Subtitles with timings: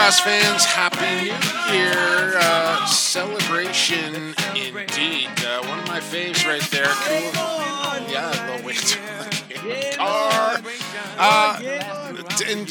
[0.00, 0.64] Lacrosse fans?
[0.64, 1.24] Happy
[1.70, 5.28] New Year uh, celebration indeed.
[5.44, 6.86] Uh, one of my faves right there.
[6.86, 8.10] Cool.
[8.10, 8.98] Yeah, low weight.
[9.98, 10.62] Car.
[11.18, 11.60] Uh,
[12.46, 12.66] and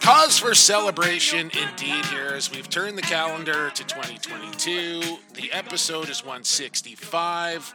[0.00, 5.18] cause for celebration indeed here as we've turned the calendar to 2022.
[5.34, 7.72] The episode is 165.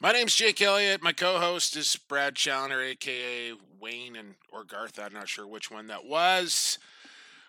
[0.00, 1.02] My name's Jake Elliott.
[1.02, 5.00] My co-host is Brad Challoner, aka Wayne and or Garth.
[5.00, 6.78] I'm not sure which one that was.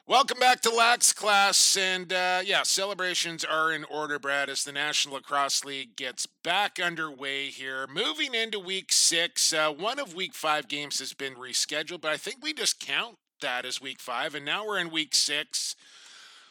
[0.05, 4.73] Welcome back to Lax Class, and uh, yeah, celebrations are in order, Brad, as the
[4.73, 7.87] National Lacrosse League gets back underway here.
[7.87, 12.17] Moving into Week Six, uh, one of Week Five games has been rescheduled, but I
[12.17, 15.73] think we just count that as Week Five, and now we're in Week Six.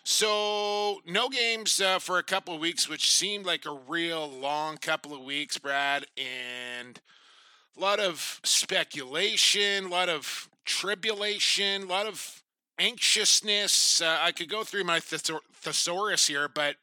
[0.02, 4.78] So no games uh, for a couple of weeks, which seemed like a real long
[4.78, 6.98] couple of weeks, Brad, and
[7.76, 12.41] a lot of speculation, a lot of tribulation, a lot of
[12.78, 14.00] anxiousness.
[14.00, 16.76] Uh, I could go through my thesor- thesaurus here, but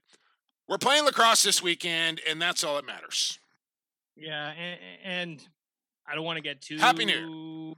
[0.68, 3.40] we're playing lacrosse this weekend, and that's all that matters.
[4.16, 5.48] Yeah, and, and
[6.08, 7.76] I don't want to get too Happy New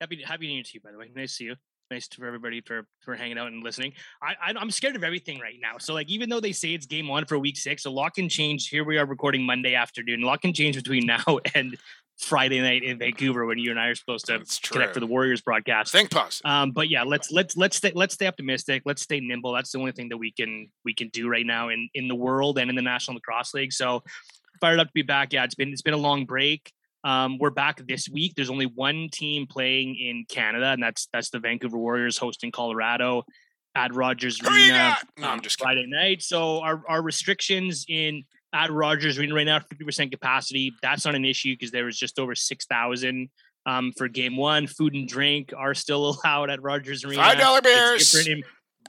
[0.00, 1.10] Happy Happy New Year to you, by the way.
[1.14, 1.56] Nice to see you.
[1.90, 3.92] Nice for everybody for for hanging out and listening.
[4.22, 5.78] I, I I'm scared of everything right now.
[5.78, 8.28] So like, even though they say it's game one for week six, a lot can
[8.28, 8.68] change.
[8.68, 10.22] Here we are recording Monday afternoon.
[10.22, 11.76] A lot can change between now and
[12.18, 15.40] Friday night in Vancouver when you and I are supposed to connect for the Warriors
[15.40, 15.92] broadcast.
[15.92, 16.50] Think positive.
[16.50, 18.82] Um, but yeah, let's let's let's stay let's stay optimistic.
[18.84, 19.52] Let's stay nimble.
[19.52, 22.16] That's the only thing that we can we can do right now in in the
[22.16, 23.72] world and in the National Lacrosse League.
[23.72, 24.02] So
[24.60, 25.32] fired up to be back.
[25.32, 26.72] Yeah, it's been it's been a long break.
[27.04, 28.34] Um, we're back this week.
[28.34, 33.24] There's only one team playing in Canada, and that's that's the Vancouver Warriors hosting Colorado
[33.74, 34.96] at Rogers Arena?
[35.16, 35.40] No, um.
[35.40, 36.22] Friday night.
[36.22, 40.72] So our our restrictions in at Rogers Arena right now, 50% capacity.
[40.82, 43.28] That's not an issue because there was just over 6,000
[43.66, 44.66] um, for game one.
[44.66, 47.22] Food and drink are still allowed at Rogers Arena.
[47.22, 48.44] Five dollar It's different in,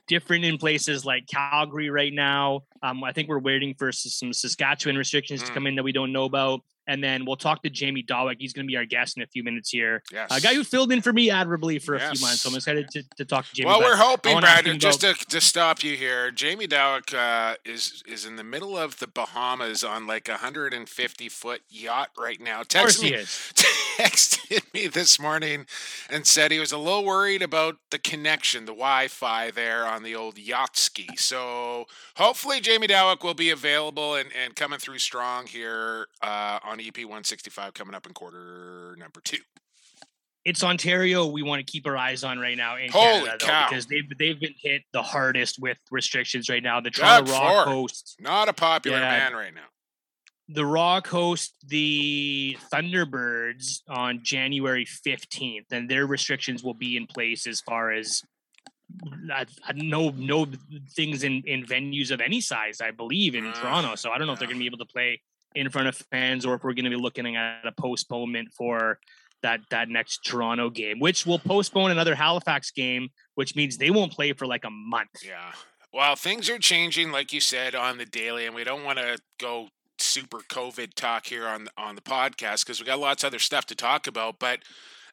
[0.08, 2.62] different in places like Calgary right now.
[2.82, 5.54] Um, I think we're waiting for some Saskatchewan restrictions to Mm.
[5.54, 6.62] come in that we don't know about.
[6.88, 8.38] And then we'll talk to Jamie Dawick.
[8.40, 10.02] He's going to be our guest in a few minutes here.
[10.12, 10.36] Yes.
[10.36, 12.42] A guy who filled in for me admirably for a few months.
[12.42, 12.64] So I'm Yes.
[12.64, 13.68] excited to, to talk to Jamie.
[13.68, 14.66] Well, we're hoping, Brad.
[14.80, 18.98] Just to, to stop you here, Jamie Dawick uh, is is in the middle of
[18.98, 22.62] the Bahamas on like a 150 foot yacht right now.
[22.62, 23.54] of course Text he me, is.
[24.00, 25.66] texted me this morning
[26.10, 30.16] and said he was a little worried about the connection, the Wi-Fi there on the
[30.16, 31.08] old yacht ski.
[31.18, 31.86] So
[32.16, 36.96] hopefully Jamie Dawick will be available and, and coming through strong here uh, on EP
[37.00, 39.40] 165 coming up in quarter number two.
[40.46, 43.46] it's Ontario we want to keep our eyes on right now in Holy Canada though,
[43.48, 43.68] cow.
[43.70, 46.80] because they've they've been hit the hardest with restrictions right now.
[46.80, 49.18] The Toronto Rock host Not a popular Yeah.
[49.18, 49.66] man right now.
[50.48, 57.48] the Rock host the Thunderbirds on January 15th, and their restrictions will be in place
[57.48, 58.22] as far as
[59.34, 59.46] uh,
[59.76, 60.48] no no
[60.92, 63.96] things in, in venues of any size, I believe, in Ah, Toronto.
[63.96, 65.22] So I don't know if they're going to be able to play
[65.56, 69.00] in front of fans or if we're going to be looking at a postponement for
[69.42, 74.12] that that next Toronto game, which will postpone another Halifax game, which means they won't
[74.12, 75.10] play for like a month.
[75.26, 75.52] Yeah.
[75.94, 79.18] Well, things are changing, like you said, on the daily, and we don't want to
[79.40, 83.40] go super COVID talk here on on the podcast because we got lots of other
[83.40, 84.40] stuff to talk about.
[84.40, 84.60] But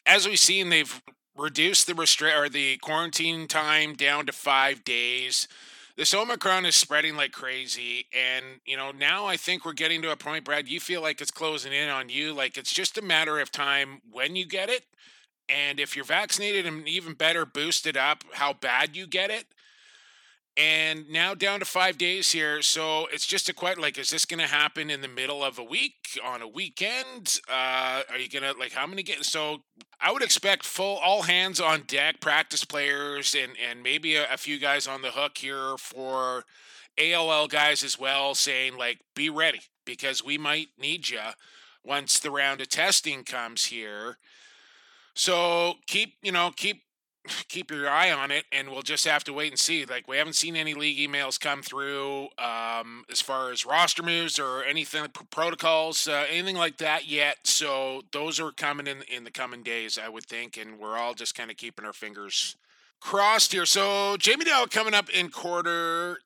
[0.04, 1.00] as we've seen, they've
[1.36, 5.48] reduced the restrict or the quarantine time down to five days.
[5.96, 10.12] This Omicron is spreading like crazy, and you know now I think we're getting to
[10.12, 10.68] a point, Brad.
[10.68, 14.02] You feel like it's closing in on you, like it's just a matter of time
[14.10, 14.84] when you get it,
[15.48, 19.46] and if you're vaccinated and even better boosted up, how bad you get it
[20.56, 22.62] and now down to five days here.
[22.62, 25.58] So it's just a question like, is this going to happen in the middle of
[25.58, 27.40] a week on a weekend?
[27.48, 29.24] Uh, are you going to like how many get?
[29.24, 29.62] So
[30.00, 34.36] I would expect full all hands on deck, practice players, and and maybe a, a
[34.36, 36.44] few guys on the hook here for
[36.98, 41.20] ALL guys as well, saying like, be ready because we might need you
[41.84, 44.16] once the round of testing comes here.
[45.14, 46.82] So keep you know keep
[47.48, 50.16] keep your eye on it and we'll just have to wait and see like we
[50.16, 55.06] haven't seen any league emails come through um, as far as roster moves or anything
[55.30, 59.98] protocols uh, anything like that yet so those are coming in in the coming days
[60.02, 62.56] i would think and we're all just kind of keeping our fingers
[63.00, 66.18] crossed here so jamie dow coming up in quarter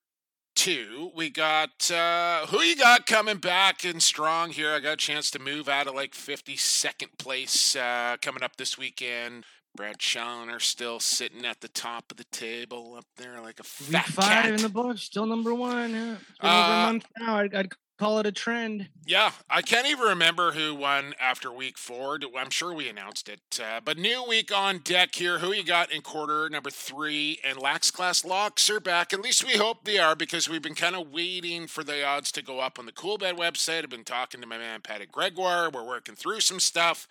[0.54, 4.74] two, we got uh, who you got coming back and strong here.
[4.74, 8.76] I got a chance to move out of like 52nd place uh, coming up this
[8.76, 9.46] weekend.
[9.76, 14.06] Brad Challoner still sitting at the top of the table up there like a fat
[14.06, 14.46] Week five cat.
[14.52, 15.92] in the book, still number one.
[15.92, 16.12] Yeah.
[16.14, 17.36] It's over Uh, a month now.
[17.36, 17.68] I'd, I'd
[17.98, 18.88] call it a trend.
[19.06, 22.18] Yeah, I can't even remember who won after week four.
[22.36, 23.40] I'm sure we announced it.
[23.62, 25.38] Uh, but new week on deck here.
[25.38, 27.38] Who you got in quarter number three?
[27.44, 29.12] And Lax Class Locks are back.
[29.12, 32.32] At least we hope they are because we've been kind of waiting for the odds
[32.32, 33.82] to go up on the Coolbet website.
[33.84, 35.70] I've been talking to my man Patty Gregoire.
[35.70, 37.06] We're working through some stuff.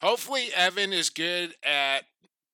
[0.00, 2.04] Hopefully, Evan is good at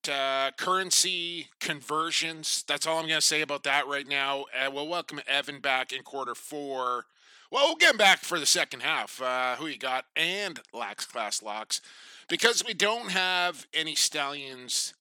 [0.09, 2.63] uh, currency conversions.
[2.67, 4.45] That's all I'm going to say about that right now.
[4.53, 7.05] Uh, we'll welcome Evan back in quarter four.
[7.51, 9.21] Well, we'll get him back for the second half.
[9.21, 11.81] Uh, who you got and Lax Class Locks
[12.27, 14.93] because we don't have any Stallions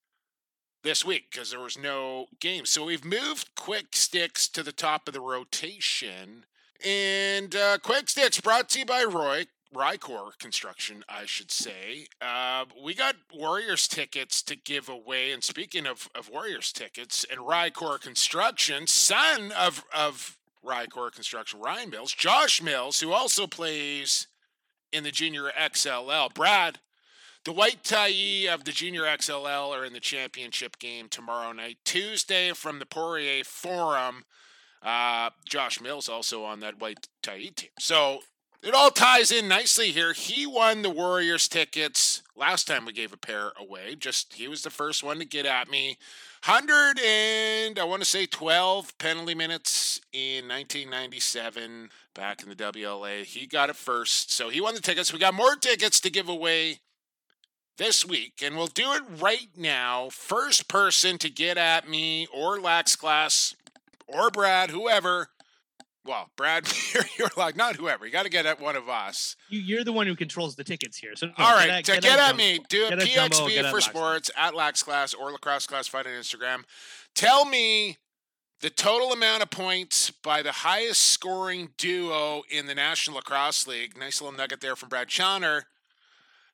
[0.83, 2.67] this week because there was no game.
[2.67, 6.45] So we've moved Quick Sticks to the top of the rotation.
[6.85, 9.47] And uh, Quick Sticks brought to you by Roy.
[9.75, 12.07] Rycor Construction, I should say.
[12.21, 15.33] Uh, we got Warriors tickets to give away.
[15.33, 21.91] And speaking of, of Warriors tickets and Rycor Construction, son of, of Rycor Construction, Ryan
[21.91, 24.29] Mills, Josh Mills, who also plays
[24.93, 26.33] in the Junior XLL.
[26.33, 26.79] Brad,
[27.45, 31.79] the white tie of the Junior XLL are in the championship game tomorrow night.
[31.85, 34.25] Tuesday from the Poirier Forum.
[34.83, 37.71] Uh, Josh Mills also on that white tie team.
[37.79, 38.21] So
[38.65, 40.15] it all ties in nicely here.
[40.15, 43.95] He won the Warriors tickets last time we gave a pair away.
[43.95, 45.99] Just he was the first one to get at me.
[46.47, 53.25] 100 and I want to say 12 penalty minutes in 1997 back in the WLA.
[53.25, 54.33] He got it first.
[54.33, 55.13] So he won the tickets.
[55.13, 56.79] We got more tickets to give away
[57.77, 60.09] this week and we'll do it right now.
[60.11, 63.57] First person to get at me or Lax Class
[64.07, 65.29] or Brad, whoever
[66.05, 66.69] well, Brad,
[67.19, 68.05] you're, like not whoever.
[68.07, 69.37] You got to get at one of us.
[69.49, 71.13] You, you're the one who controls the tickets here.
[71.17, 72.37] So no, All right, at- to get, at Jumbo.
[72.37, 76.07] me, do a get at Jumbo, at for sports at Lax Class or Lacrosse Classified
[76.07, 76.65] on Instagram.
[77.15, 77.97] Tell me
[78.61, 83.99] the total amount of points by the highest scoring duo in the National Lacrosse League.
[83.99, 85.65] Nice little nugget there from Brad Challoner.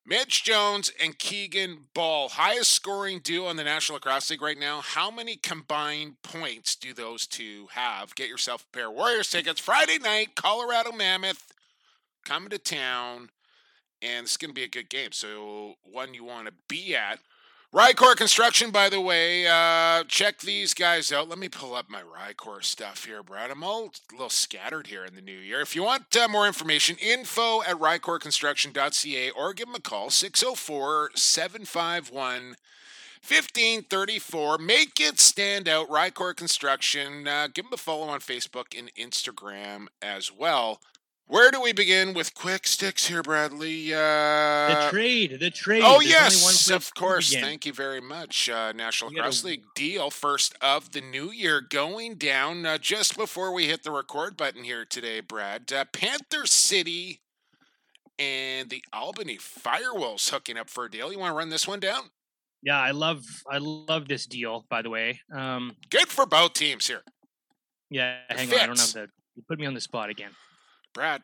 [0.07, 4.81] Mitch Jones and Keegan Ball, highest scoring duo in the National Lacrosse League right now.
[4.81, 8.15] How many combined points do those two have?
[8.15, 11.53] Get yourself a pair of Warriors tickets Friday night, Colorado Mammoth
[12.25, 13.31] coming to town,
[14.03, 15.13] and it's going to be a good game.
[15.13, 17.19] So, one you want to be at.
[17.73, 21.29] Rycor Construction, by the way, uh, check these guys out.
[21.29, 23.53] Let me pull up my Rycor stuff here, Brad.
[23.53, 25.61] I'm all a little scattered here in the new year.
[25.61, 31.13] If you want uh, more information, info at rycorconstruction.ca or give them a call, 604
[31.15, 32.57] 751
[33.23, 34.59] 1534.
[34.59, 37.29] Make it stand out, Rycor Construction.
[37.29, 40.81] Uh, give them a follow on Facebook and Instagram as well.
[41.31, 43.95] Where do we begin with quick sticks here, Bradley?
[43.95, 45.83] Uh, The trade, the trade.
[45.85, 47.33] Oh There's yes, of course.
[47.33, 48.51] Thank you very much.
[48.51, 53.53] Uh, National Cross League deal first of the new year going down uh, just before
[53.53, 55.73] we hit the record button here today, Brad.
[55.73, 57.21] Uh, Panther City
[58.19, 61.13] and the Albany Firewolves hooking up for a deal.
[61.13, 62.11] You want to run this one down?
[62.61, 64.67] Yeah, I love, I love this deal.
[64.69, 67.05] By the way, um, Good for both teams here,
[67.89, 68.17] yeah.
[68.29, 69.07] Hang on, I don't have the.
[69.37, 70.33] You put me on the spot again.
[70.93, 71.23] Brad.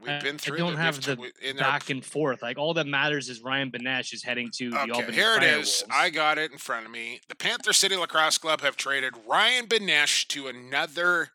[0.00, 0.58] We've I- been I through.
[0.58, 2.42] don't the, have the t- in our Back and forth.
[2.42, 5.84] Like all that matters is Ryan Benesch is heading to the Albany here it is.
[5.88, 5.94] Firewolves.
[5.94, 7.20] I got it in front of me.
[7.28, 11.30] The Panther City Lacrosse Club have traded Ryan Benesch to another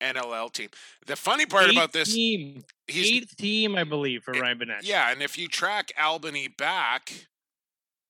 [0.00, 0.68] NLL team.
[1.06, 4.80] The funny part about this, team, he's eighth team, I believe, for Eh, Ryan Benesch.
[4.82, 7.26] yeah, and if you track Albany back,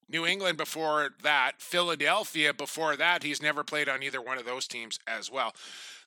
[0.09, 4.67] New England before that, Philadelphia before that, he's never played on either one of those
[4.67, 5.55] teams as well.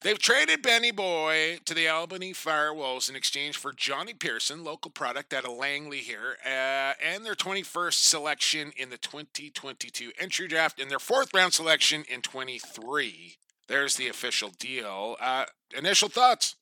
[0.01, 5.31] They've traded Benny Boy to the Albany Firewolves in exchange for Johnny Pearson, local product
[5.31, 10.89] out of Langley here, uh, and their 21st selection in the 2022 entry draft and
[10.89, 13.37] their fourth round selection in 23.
[13.67, 15.17] There's the official deal.
[15.21, 15.45] Uh,
[15.77, 16.55] initial thoughts?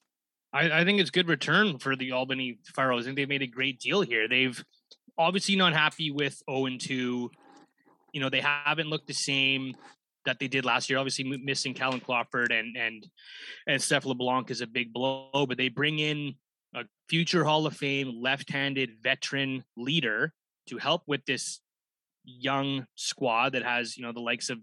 [0.52, 3.02] I, I think it's good return for the Albany Firewolves.
[3.02, 4.28] I think they've made a great deal here.
[4.28, 4.62] They've
[5.20, 7.30] obviously not happy with 0 and 2.
[8.14, 9.76] You know, they haven't looked the same
[10.26, 10.98] that they did last year.
[10.98, 13.06] Obviously, missing Callum Crawford and and
[13.68, 16.34] and Steph LeBlanc is a big blow, but they bring in
[16.74, 20.34] a future Hall of Fame left-handed veteran leader
[20.68, 21.60] to help with this
[22.24, 24.60] young squad that has you know the likes of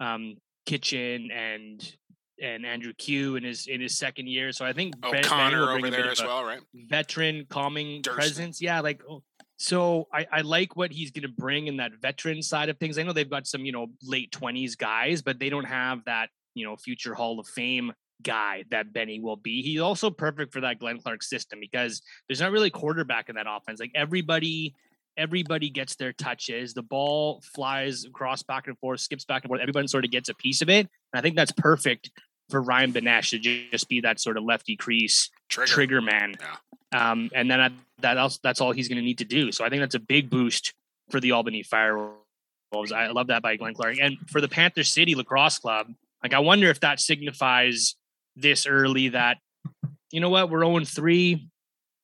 [0.00, 0.36] um,
[0.66, 1.94] Kitchen and
[2.40, 4.52] and Andrew Kew in his in his second year.
[4.52, 6.60] So I think Ben- O'Connor will bring over there as well, right?
[6.74, 8.14] veteran calming Durston.
[8.14, 8.62] presence.
[8.62, 9.22] Yeah, like oh,
[9.58, 12.96] so I, I like what he's gonna bring in that veteran side of things.
[12.96, 16.30] I know they've got some, you know, late twenties guys, but they don't have that,
[16.54, 19.62] you know, future Hall of Fame guy that Benny will be.
[19.62, 23.46] He's also perfect for that Glenn Clark system because there's not really quarterback in that
[23.48, 23.80] offense.
[23.80, 24.74] Like everybody,
[25.16, 26.74] everybody gets their touches.
[26.74, 29.60] The ball flies across back and forth, skips back and forth.
[29.60, 30.88] Everybody sort of gets a piece of it.
[31.12, 32.10] And I think that's perfect
[32.50, 33.38] for Ryan Benesch to
[33.70, 36.34] just be that sort of lefty crease trigger, trigger man.
[36.40, 36.56] Yeah.
[36.92, 39.52] Um, and then I, that else, that's all he's going to need to do.
[39.52, 40.72] So I think that's a big boost
[41.10, 42.10] for the Albany Fire
[42.92, 43.96] I love that by Glenn Clark.
[44.00, 45.92] And for the Panther City Lacrosse Club,
[46.22, 47.94] like I wonder if that signifies
[48.36, 49.38] this early that
[50.10, 51.48] you know what we're 0 3.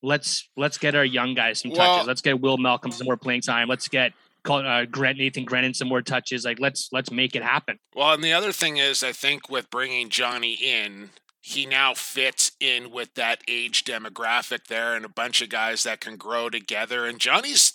[0.03, 1.79] Let's let's get our young guys some touches.
[1.79, 3.69] Well, let's get Will Malcolm some more playing time.
[3.69, 4.13] Let's get
[4.49, 6.45] uh, Grant Nathan Grennan some more touches.
[6.45, 7.79] Like let's let's make it happen.
[7.95, 11.11] Well, and the other thing is, I think with bringing Johnny in,
[11.47, 16.01] he now fits in with that age demographic there, and a bunch of guys that
[16.01, 17.05] can grow together.
[17.05, 17.75] And Johnny's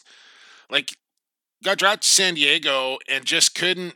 [0.72, 0.96] like
[1.64, 3.94] got drafted to San Diego and just couldn't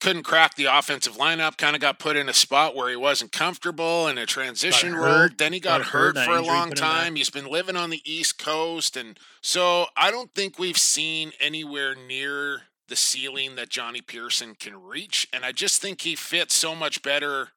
[0.00, 1.56] couldn't crack the offensive lineup.
[1.56, 5.26] Kind of got put in a spot where he wasn't comfortable in a transition role.
[5.36, 7.16] Then he got, got hurt, hurt for a long time.
[7.16, 11.96] He's been living on the East Coast, and so I don't think we've seen anywhere
[11.96, 15.26] near the ceiling that Johnny Pearson can reach.
[15.32, 17.48] And I just think he fits so much better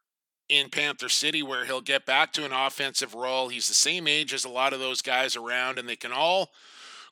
[0.49, 3.49] in Panther City where he'll get back to an offensive role.
[3.49, 6.51] He's the same age as a lot of those guys around, and they can all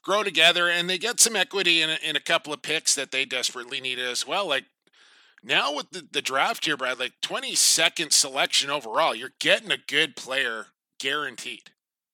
[0.04, 3.12] grow together and they get some equity in a, in a couple of picks that
[3.12, 4.48] they desperately need as well.
[4.48, 4.66] Like
[5.44, 10.16] now with the, the draft here, Brad, like 22nd selection overall, you're getting a good
[10.16, 10.68] player
[11.00, 11.72] guaranteed.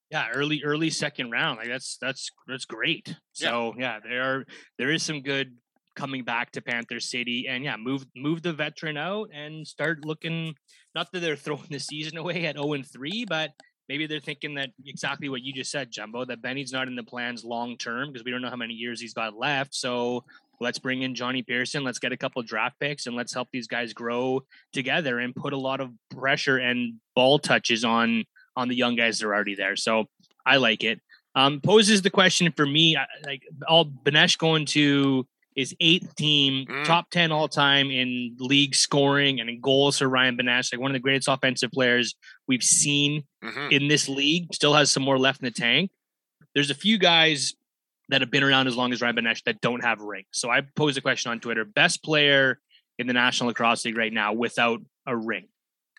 [0.09, 1.57] Yeah, early early second round.
[1.57, 3.15] Like that's that's that's great.
[3.31, 4.45] So yeah, yeah there are
[4.77, 5.55] there is some good
[5.95, 10.55] coming back to Panther City and yeah, move move the veteran out and start looking
[10.95, 13.51] not that they're throwing the season away at 0 and 3, but
[13.89, 17.03] maybe they're thinking that exactly what you just said, Jumbo, that Benny's not in the
[17.03, 19.75] plans long term because we don't know how many years he's got left.
[19.75, 20.23] So
[20.61, 21.83] let's bring in Johnny Pearson.
[21.83, 25.53] Let's get a couple draft picks and let's help these guys grow together and put
[25.53, 28.23] a lot of pressure and ball touches on
[28.55, 29.75] on the young guys that are already there.
[29.75, 30.05] So
[30.45, 30.99] I like it.
[31.35, 36.83] Um, poses the question for me, like all Benesch going to is eighth team, mm.
[36.85, 40.93] top 10 all time in league scoring and in goals for Ryan like one of
[40.93, 42.15] the greatest offensive players
[42.47, 43.67] we've seen mm-hmm.
[43.71, 44.53] in this league.
[44.53, 45.91] Still has some more left in the tank.
[46.53, 47.53] There's a few guys
[48.09, 50.27] that have been around as long as Ryan Benesch that don't have rings.
[50.31, 52.59] So I posed a question on Twitter best player
[52.97, 55.47] in the National Lacrosse League right now without a ring.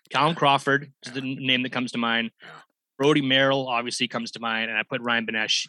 [0.09, 2.31] Callum Crawford is the name that comes to mind.
[2.97, 5.67] Brodie Merrill obviously comes to mind, and I put Ryan Benesch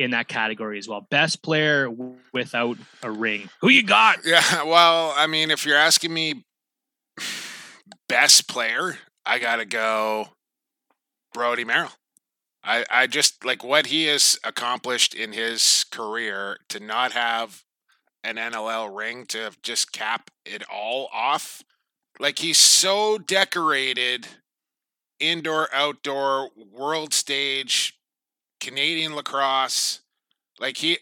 [0.00, 1.06] in that category as well.
[1.10, 1.90] Best player
[2.32, 3.48] without a ring.
[3.60, 4.18] Who you got?
[4.24, 6.44] Yeah, well, I mean, if you're asking me
[8.08, 10.28] best player, I got to go
[11.32, 11.92] Brodie Merrill.
[12.62, 17.62] I, I just like what he has accomplished in his career to not have
[18.24, 21.62] an NLL ring to just cap it all off.
[22.18, 24.26] Like he's so decorated
[25.20, 27.95] indoor, outdoor, world stage,
[28.60, 30.00] Canadian lacrosse.
[30.58, 30.98] Like he,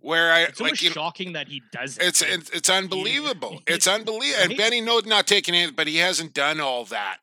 [0.00, 2.04] where I it's like shocking that he does it.
[2.04, 3.50] It's it's, it's unbelievable.
[3.50, 4.40] He, it's unbelievable.
[4.40, 4.50] Right?
[4.50, 7.18] And Benny no not taking it, but he hasn't done all that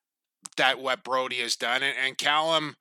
[0.57, 2.75] that what Brodie has done, and, and Callum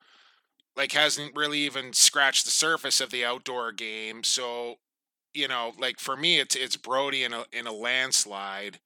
[0.75, 4.23] like hasn't really even scratched the surface of the outdoor game.
[4.23, 4.75] So
[5.33, 8.79] you know, like for me, it's it's Brodie in a in a landslide.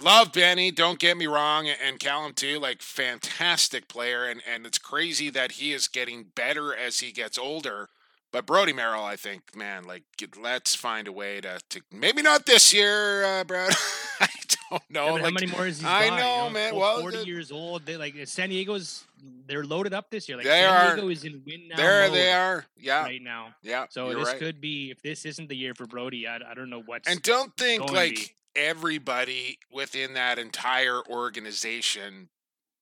[0.00, 2.58] Love Benny, don't get me wrong, and Callum too.
[2.58, 7.38] Like fantastic player, and and it's crazy that he is getting better as he gets
[7.38, 7.88] older.
[8.32, 10.04] But Brodie Merrill, I think, man, like
[10.40, 13.74] let's find a way to to maybe not this year, uh, Brad.
[14.20, 14.28] I
[14.70, 15.04] don't know.
[15.04, 15.86] Yeah, like, how many more is he?
[15.86, 16.74] I got, know, you know, man.
[16.74, 17.84] Well, forty the, years old.
[17.84, 19.04] They like San Diego's.
[19.46, 20.38] They're loaded up this year.
[20.38, 21.76] Like they San are, Diego is in win now.
[21.76, 22.64] There they are.
[22.78, 23.02] Yeah.
[23.02, 23.54] Right now.
[23.62, 23.84] Yeah.
[23.90, 24.38] So this right.
[24.38, 26.26] could be if this isn't the year for Brodie.
[26.26, 27.08] I, I don't know what's.
[27.08, 32.28] And don't think like everybody within that entire organization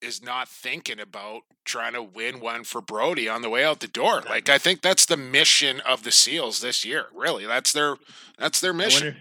[0.01, 3.89] is not thinking about trying to win one for Brodie on the way out the
[3.89, 4.23] door.
[4.23, 7.07] Like I think that's the mission of the Seals this year.
[7.15, 7.97] Really, that's their
[8.39, 9.17] that's their mission.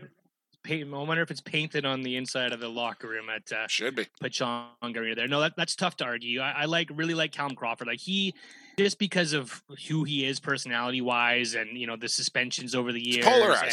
[0.65, 3.51] I wonder, I wonder if it's painted on the inside of the locker room at
[3.51, 5.27] uh, should be Pechanga there.
[5.27, 6.39] No, that, that's tough to argue.
[6.39, 7.87] I, I like really like Callum Crawford.
[7.87, 8.33] Like he
[8.77, 13.05] just because of who he is personality wise and you know the suspensions over the
[13.05, 13.25] years.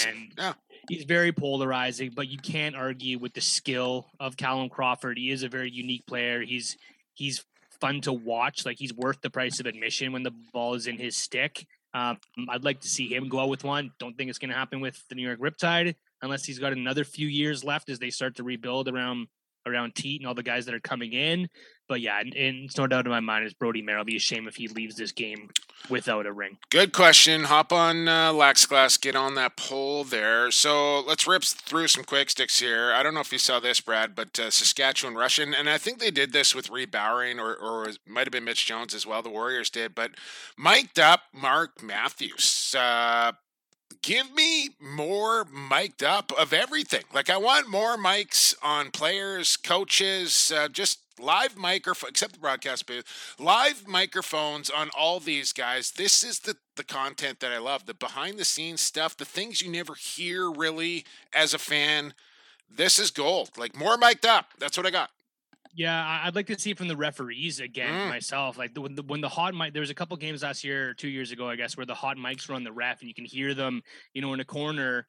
[0.09, 0.55] And, yeah
[0.89, 5.19] he's very polarizing, but you can't argue with the skill of Callum Crawford.
[5.19, 6.43] He is a very unique player.
[6.43, 6.77] He's
[7.15, 7.45] he's
[7.81, 8.65] fun to watch.
[8.65, 11.67] Like he's worth the price of admission when the ball is in his stick.
[11.95, 13.91] Um, I'd like to see him go out with one.
[13.99, 17.05] Don't think it's going to happen with the New York Riptide unless he's got another
[17.05, 19.29] few years left as they start to rebuild around
[19.67, 21.49] around Teat and all the guys that are coming in.
[21.89, 24.01] But yeah, and, and it's no doubt in my mind is Brodie Merrill.
[24.01, 25.51] It'll be a shame if he leaves this game
[25.89, 26.59] without a ring.
[26.71, 27.45] Good question.
[27.45, 30.51] Hop on uh, Lax Class, get on that poll there.
[30.51, 32.93] So let's rip through some quick sticks here.
[32.93, 35.99] I don't know if you saw this, Brad, but uh, Saskatchewan Russian, and I think
[35.99, 39.23] they did this with Reid Bowering, or, or might have been Mitch Jones as well.
[39.23, 40.13] The Warriors did, but
[40.59, 42.75] mic'd up Mark Matthews.
[42.77, 43.33] Uh,
[44.07, 47.03] give me more mic'd up of everything.
[47.13, 52.87] Like I want more mics on players, coaches, uh, just live microphone except the broadcast
[52.87, 55.91] booth live microphones on all these guys.
[55.91, 59.63] This is the the content that i love the behind the scenes stuff the things
[59.63, 62.15] you never hear really as a fan.
[62.71, 63.51] This is gold.
[63.57, 64.51] Like more mic'd up.
[64.59, 65.11] That's what i got
[65.77, 68.09] yeah, I'd like to see it from the referees again mm.
[68.09, 68.57] myself.
[68.57, 70.91] Like the, when the when the hot mic, there was a couple games last year,
[70.91, 73.09] or two years ago, I guess, where the hot mics were on the ref, and
[73.09, 73.83] you can hear them,
[74.15, 75.07] you know, in a corner.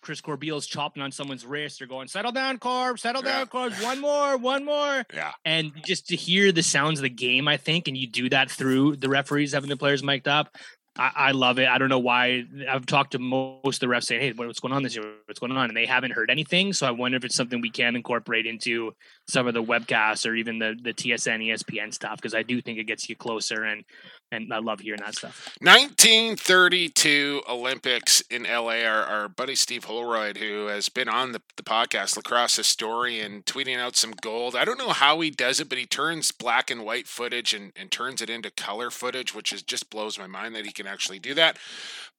[0.00, 3.38] Chris Corbeil's chopping on someone's wrist or going, settle down, Corb, settle yeah.
[3.38, 5.04] down, Corb, one more, one more.
[5.12, 5.32] Yeah.
[5.44, 8.50] And just to hear the sounds of the game, I think, and you do that
[8.50, 10.56] through the referees having the players mic'd up.
[10.98, 11.68] I, I, love it.
[11.68, 12.44] I don't know why.
[12.68, 15.04] I've talked to most of the refs saying, "Hey, what's going on this year?
[15.26, 16.72] What's going on?" And they haven't heard anything.
[16.72, 18.92] So I wonder if it's something we can incorporate into
[19.28, 22.78] some of the webcasts or even the the TSN, ESPN stuff because I do think
[22.78, 23.84] it gets you closer and
[24.32, 25.56] and I love hearing that stuff.
[25.60, 28.82] 1932 Olympics in LA.
[28.82, 33.78] Our, our buddy Steve Holroyd, who has been on the, the podcast, lacrosse historian, tweeting
[33.78, 34.56] out some gold.
[34.56, 37.72] I don't know how he does it, but he turns black and white footage and,
[37.76, 40.86] and turns it into color footage, which is just blows my mind that he can
[40.86, 41.56] actually do that.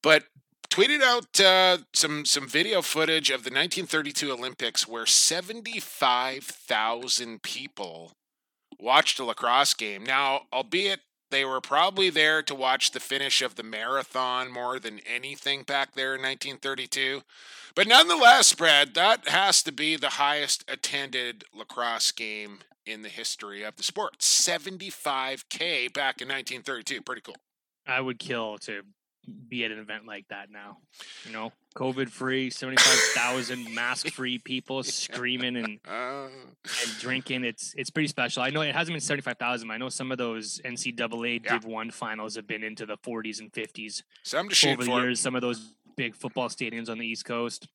[0.02, 0.24] But
[0.70, 8.12] tweeted out uh, some some video footage of the 1932 Olympics where 75,000 people
[8.78, 10.04] watched a lacrosse game.
[10.04, 15.00] Now, albeit they were probably there to watch the finish of the marathon more than
[15.00, 17.20] anything back there in 1932.
[17.74, 23.62] But nonetheless, Brad, that has to be the highest attended lacrosse game in the history
[23.62, 24.20] of the sport.
[24.20, 27.02] 75K back in 1932.
[27.02, 27.36] Pretty cool.
[27.86, 28.82] I would kill to
[29.48, 30.78] be at an event like that now.
[31.26, 36.26] You know, COVID free, 75,000 mask free people screaming and, uh.
[36.26, 37.44] and drinking.
[37.44, 38.42] It's it's pretty special.
[38.42, 39.70] I know it hasn't been 75,000.
[39.70, 41.52] I know some of those NCAA yeah.
[41.52, 44.02] Div 1 finals have been into the 40s and 50s.
[44.22, 45.00] Some just over the for.
[45.00, 47.68] years, some of those big football stadiums on the East Coast.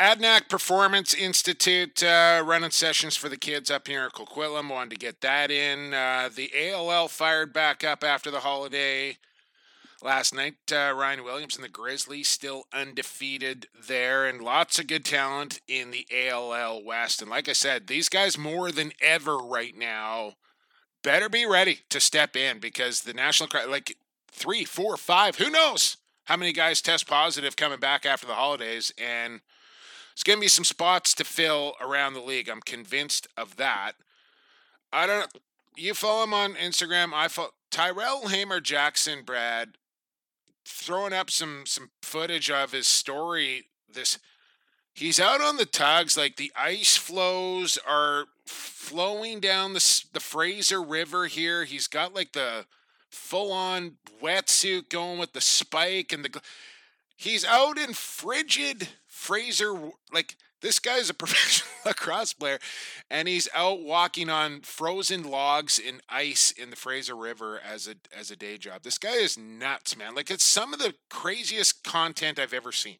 [0.00, 4.70] Adnac Performance Institute uh, running sessions for the kids up here in Coquitlam.
[4.70, 5.92] Wanted to get that in.
[5.92, 9.18] Uh, the ALL fired back up after the holiday
[10.02, 10.54] last night.
[10.70, 15.90] Uh, Ryan Williams and the Grizzlies still undefeated there, and lots of good talent in
[15.90, 17.22] the ALL West.
[17.22, 20.34] And like I said, these guys more than ever right now
[21.02, 23.96] better be ready to step in because the national like
[24.30, 28.92] three, four, five, who knows how many guys test positive coming back after the holidays,
[28.96, 29.40] and
[30.12, 32.48] it's going to be some spots to fill around the league.
[32.48, 33.92] I'm convinced of that.
[34.92, 35.30] I don't.
[35.74, 37.12] You follow him on Instagram.
[37.14, 39.22] I follow Tyrell Hamer Jackson.
[39.24, 39.78] Brad
[40.64, 43.66] throwing up some some footage of his story.
[43.92, 44.18] This
[44.94, 50.82] he's out on the tugs, like the ice flows are flowing down the the Fraser
[50.82, 51.64] River here.
[51.64, 52.66] He's got like the
[53.10, 56.40] full on wetsuit going with the spike and the.
[57.16, 62.58] He's out in frigid Fraser like this guy's a professional lacrosse player,
[63.10, 67.96] and he's out walking on frozen logs in ice in the Fraser River as a
[68.16, 68.82] as a day job.
[68.82, 70.14] This guy is nuts, man.
[70.14, 72.96] Like it's some of the craziest content I've ever seen.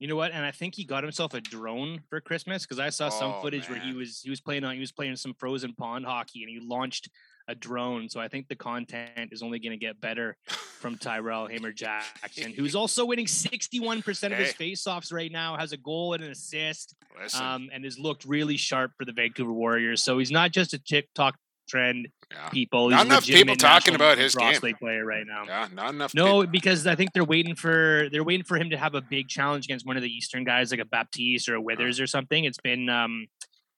[0.00, 0.32] You know what?
[0.32, 3.40] And I think he got himself a drone for Christmas because I saw some oh,
[3.40, 3.78] footage man.
[3.78, 6.50] where he was he was playing on he was playing some frozen pond hockey and
[6.50, 7.08] he launched
[7.48, 8.08] a drone.
[8.08, 12.52] So I think the content is only going to get better from Tyrell Hamer Jackson,
[12.56, 16.94] who's also winning 61% of his faceoffs right now, has a goal and an assist,
[17.38, 20.02] um, and has looked really sharp for the Vancouver Warriors.
[20.02, 21.36] So he's not just a TikTok
[21.68, 22.48] trend yeah.
[22.48, 22.88] people.
[22.88, 24.60] He's not enough people talking about his game.
[24.78, 25.44] player right now.
[25.46, 26.14] Yeah, not enough.
[26.14, 26.52] No, people.
[26.52, 29.66] because I think they're waiting for they're waiting for him to have a big challenge
[29.66, 32.44] against one of the Eastern guys, like a Baptiste or a Withers or something.
[32.44, 33.26] It's been um,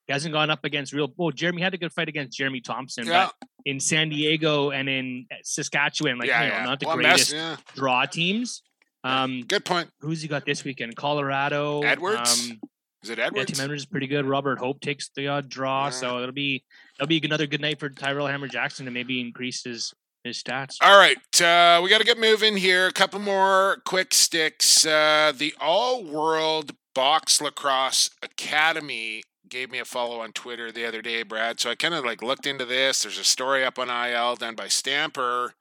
[0.07, 1.13] he hasn't gone up against real.
[1.17, 3.29] Well, Jeremy had a good fight against Jeremy Thompson, yeah.
[3.41, 6.65] but in San Diego and in Saskatchewan, like yeah, you know, yeah.
[6.65, 7.35] not the well, greatest
[7.75, 8.63] draw teams.
[9.03, 9.89] Um, good point.
[10.01, 10.97] Who's he got this weekend?
[10.97, 11.83] Colorado.
[11.83, 12.51] Edwards.
[12.51, 12.61] Um,
[13.03, 13.51] is it Edwards?
[13.51, 14.25] Yeah, Tim Edwards is pretty good.
[14.25, 16.65] Robert Hope takes the odd draw, so it'll be
[16.99, 20.77] it'll be another good night for Tyrell Hamer Jackson to maybe increase his his stats.
[20.81, 22.89] All right, uh, we got to get moving here.
[22.89, 24.85] A couple more quick sticks.
[24.85, 31.03] Uh, the All World Box Lacrosse Academy gave me a follow on Twitter the other
[31.03, 31.61] day, Brad.
[31.61, 33.03] So I kind of like looked into this.
[33.03, 35.55] There's a story up on IL done by Stamper,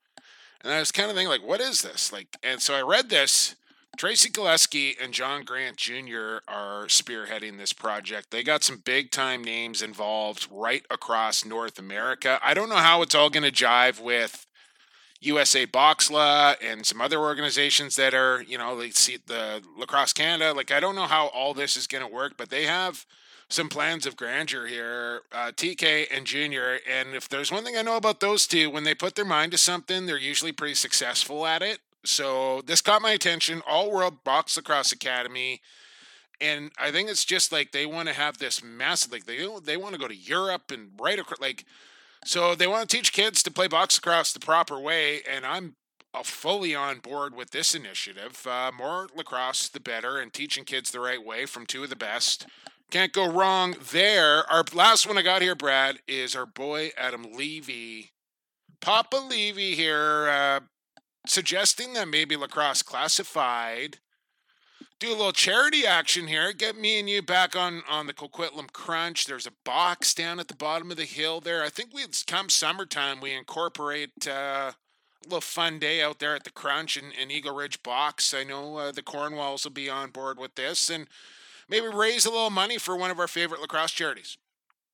[0.64, 2.12] and I was kind of thinking like, what is this?
[2.12, 3.56] Like, and so I read this.
[3.98, 6.40] Tracy Gillespie and John Grant Jr.
[6.50, 8.30] are spearheading this project.
[8.30, 12.38] They got some big time names involved right across North America.
[12.44, 14.46] I don't know how it's all going to jive with
[15.22, 20.54] USA Boxla and some other organizations that are, you know, like see the Lacrosse Canada.
[20.54, 23.06] Like, I don't know how all this is going to work, but they have
[23.50, 26.80] some plans of grandeur here, uh, TK and Junior.
[26.90, 29.52] And if there's one thing I know about those two, when they put their mind
[29.52, 31.80] to something, they're usually pretty successful at it.
[32.04, 33.62] So this caught my attention.
[33.68, 35.62] All World Box Lacrosse Academy.
[36.42, 39.78] And I think it's just like they want to have this massive, like they they
[39.78, 41.66] want to go to Europe and right across, like,
[42.26, 45.22] so they want to teach kids to play box lacrosse the proper way.
[45.32, 45.76] And I'm
[46.14, 48.46] uh, fully on board with this initiative.
[48.46, 51.96] Uh, more lacrosse, the better, and teaching kids the right way from two of the
[51.96, 52.48] best.
[52.92, 54.50] Can't go wrong there.
[54.50, 58.12] Our last one I got here, Brad, is our boy Adam Levy.
[58.80, 60.60] Papa Levy here, uh,
[61.28, 63.98] suggesting that maybe lacrosse classified
[65.00, 66.54] do a little charity action here.
[66.54, 69.26] Get me and you back on on the Coquitlam Crunch.
[69.26, 71.64] There's a box down at the bottom of the hill there.
[71.64, 76.44] I think we come summertime we incorporate uh, a little fun day out there at
[76.44, 78.34] the Crunch and, and Eagle Ridge Box.
[78.34, 81.08] I know uh, the Cornwalls will be on board with this and
[81.70, 84.38] maybe raise a little money for one of our favorite lacrosse charities.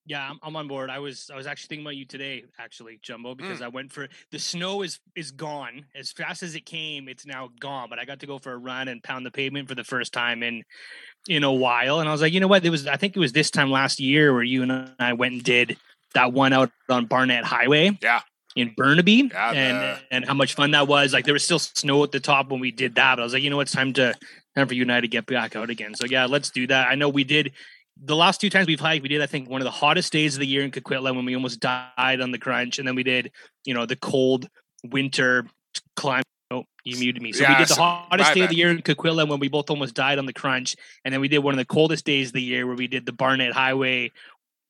[0.05, 0.89] Yeah, I'm, I'm on board.
[0.89, 3.65] I was I was actually thinking about you today, actually, Jumbo, because mm.
[3.65, 7.07] I went for the snow is is gone as fast as it came.
[7.07, 9.69] It's now gone, but I got to go for a run and pound the pavement
[9.69, 10.63] for the first time in
[11.27, 11.99] in a while.
[11.99, 12.65] And I was like, you know what?
[12.65, 15.33] It was I think it was this time last year where you and I went
[15.33, 15.77] and did
[16.15, 17.97] that one out on Barnett Highway.
[18.01, 18.21] Yeah.
[18.53, 21.13] In Burnaby, yeah, and and how much fun that was!
[21.13, 23.31] Like there was still snow at the top when we did that, but I was
[23.31, 24.13] like, you know what, it's time to
[24.55, 25.95] time for you and I to get back out again.
[25.95, 26.87] So yeah, let's do that.
[26.87, 27.53] I know we did
[28.03, 30.35] the last two times we've hiked, we did I think one of the hottest days
[30.35, 33.03] of the year in Coquitlam when we almost died on the crunch, and then we
[33.03, 33.31] did
[33.65, 34.47] you know the cold
[34.83, 35.45] winter
[35.95, 36.23] climb.
[36.49, 37.31] Oh, you muted me.
[37.31, 38.45] So yeah, we did the hottest day bad.
[38.45, 41.21] of the year in Coquitlam when we both almost died on the crunch, and then
[41.21, 43.53] we did one of the coldest days of the year where we did the Barnett
[43.53, 44.11] Highway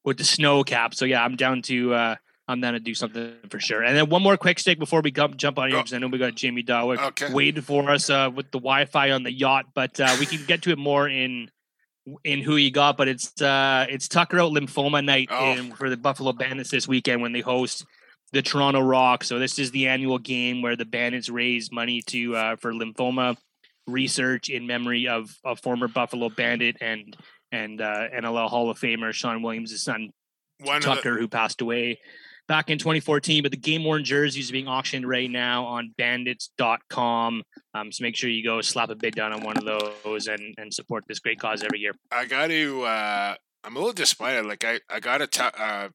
[0.03, 0.93] with the snow cap.
[0.93, 1.93] So yeah, I'm down to.
[1.93, 2.15] uh
[2.51, 3.83] I'm down to do something for sure.
[3.83, 5.95] And then one more quick stick before we jump on here because oh.
[5.95, 7.33] I know we got Jamie Dawick okay.
[7.33, 10.61] waiting for us uh, with the Wi-Fi on the yacht, but uh, we can get
[10.63, 11.49] to it more in
[12.23, 15.51] in who you got, but it's uh it's Tucker out lymphoma night oh.
[15.51, 17.85] in, for the Buffalo Bandits this weekend when they host
[18.31, 19.23] the Toronto Rock.
[19.23, 23.37] So this is the annual game where the Bandits raise money to uh, for lymphoma
[23.87, 27.15] research in memory of a former Buffalo Bandit and
[27.51, 30.11] and uh, NLL Hall of Famer Shawn Williams' son
[30.59, 31.99] One Tucker, the- who passed away
[32.47, 33.43] back in 2014.
[33.43, 37.43] But the game worn jerseys are being auctioned right now on bandits.com.
[37.73, 40.53] Um, so make sure you go slap a bid down on one of those and,
[40.57, 41.93] and support this great cause every year.
[42.11, 44.45] I got to, uh, I'm a little disappointed.
[44.45, 45.89] Like, I, I got a t- uh,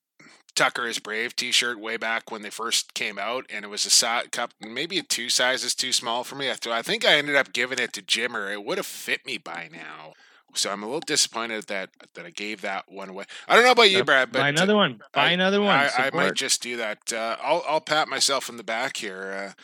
[0.57, 4.23] Tucker is Brave T-shirt way back when they first came out, and it was a
[4.33, 6.51] cup, maybe two sizes too small for me.
[6.51, 8.51] I, th- I think I ended up giving it to Jimmer.
[8.51, 10.15] It would have fit me by now.
[10.55, 13.25] So I'm a little disappointed that that I gave that one away.
[13.47, 15.01] I don't know about you, Brad, but buy another uh, one.
[15.13, 15.69] Buy I, another one.
[15.69, 17.13] I, I, might just do that.
[17.13, 19.55] Uh, I'll I'll pat myself in the back here.
[19.57, 19.63] Uh,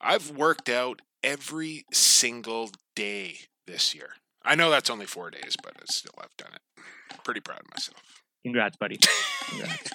[0.00, 4.10] I've worked out every single day this year.
[4.44, 7.22] I know that's only four days, but still I've done it.
[7.24, 8.02] Pretty proud of myself.
[8.44, 8.98] Congrats, buddy.
[9.48, 9.90] Congrats.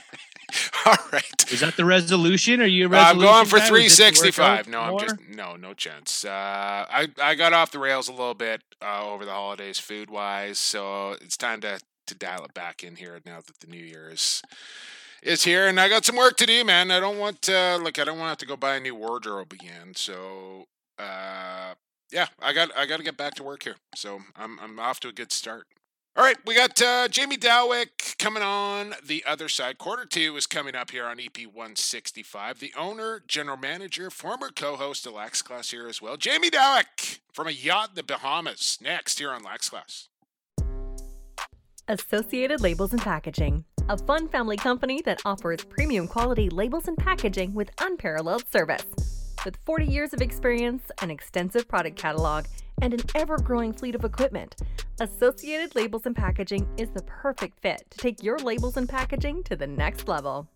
[0.85, 1.51] All right.
[1.51, 2.61] Is that the resolution?
[2.61, 2.93] Are you?
[2.93, 4.67] I'm going for 365.
[4.67, 6.25] No, I'm just no, no chance.
[6.25, 6.29] Uh,
[6.89, 10.59] I I got off the rails a little bit uh, over the holidays, food wise,
[10.59, 14.09] so it's time to to dial it back in here now that the new year
[14.09, 14.41] is
[15.21, 16.91] is here, and I got some work to do, man.
[16.91, 17.99] I don't want to look.
[17.99, 19.93] I don't want to have to go buy a new wardrobe again.
[19.95, 20.65] So,
[20.97, 21.75] uh,
[22.11, 23.75] yeah, I got I got to get back to work here.
[23.95, 25.67] So I'm I'm off to a good start.
[26.17, 29.77] All right, we got uh, Jamie Dawick coming on the other side.
[29.77, 32.59] Quarter two is coming up here on EP 165.
[32.59, 36.17] The owner, general manager, former co host of Lax Class here as well.
[36.17, 38.77] Jamie Dawick from a yacht in the Bahamas.
[38.81, 40.09] Next here on Lax Class.
[41.87, 47.53] Associated Labels and Packaging, a fun family company that offers premium quality labels and packaging
[47.53, 48.85] with unparalleled service.
[49.45, 52.45] With 40 years of experience, an extensive product catalog,
[52.81, 54.55] and an ever growing fleet of equipment,
[54.99, 59.55] Associated Labels and Packaging is the perfect fit to take your labels and packaging to
[59.55, 60.49] the next level.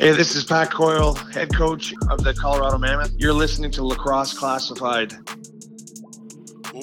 [0.00, 3.12] Hey, this is Pat Coyle, head coach of the Colorado Mammoth.
[3.16, 5.14] You're listening to Lacrosse Classified.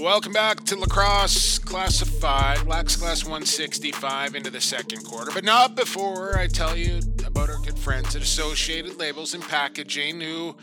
[0.02, 5.32] Welcome back to Lacrosse Classified, Lax Class 165 into the second quarter.
[5.34, 10.20] But not before I tell you about our good friends at Associated Labels and Packaging,
[10.20, 10.58] who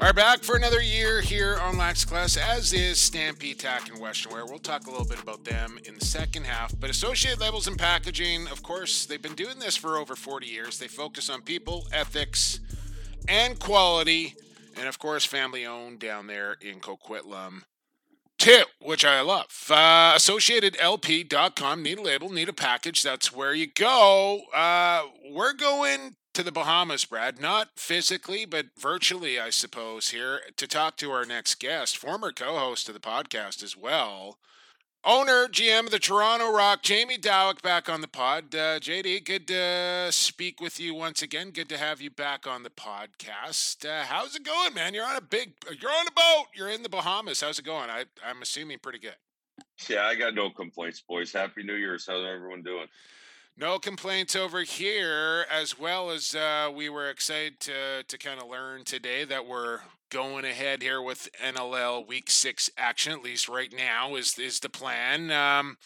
[0.00, 4.32] are back for another year here on Lax Class, as is Stampede Tack and Western
[4.32, 4.44] Wear.
[4.44, 6.78] We'll talk a little bit about them in the second half.
[6.78, 10.78] But Associated Labels and Packaging, of course, they've been doing this for over 40 years.
[10.78, 12.60] They focus on people, ethics,
[13.28, 14.34] and quality,
[14.76, 17.62] and of course, family owned down there in Coquitlam.
[18.38, 19.46] Too, which I love.
[19.70, 21.82] Uh, AssociatedLP.com.
[21.82, 23.02] Need a label, need a package.
[23.02, 24.42] That's where you go.
[24.54, 27.40] Uh, we're going to the Bahamas, Brad.
[27.40, 32.58] Not physically, but virtually, I suppose, here to talk to our next guest, former co
[32.58, 34.38] host of the podcast as well.
[35.06, 38.54] Owner, GM of the Toronto Rock, Jamie Dawick, back on the pod.
[38.54, 41.50] Uh, JD, good to speak with you once again.
[41.50, 43.84] Good to have you back on the podcast.
[43.84, 44.94] Uh, how's it going, man?
[44.94, 46.46] You're on a big, you're on a boat.
[46.54, 47.42] You're in the Bahamas.
[47.42, 47.90] How's it going?
[47.90, 49.16] I, I'm assuming pretty good.
[49.90, 51.30] Yeah, I got no complaints, boys.
[51.34, 52.06] Happy New Year's.
[52.06, 52.86] How's everyone doing?
[53.58, 58.48] No complaints over here, as well as uh, we were excited to, to kind of
[58.48, 63.12] learn today that we're going ahead here with NLL Week Six action.
[63.12, 65.30] At least right now is is the plan.
[65.30, 65.76] Um,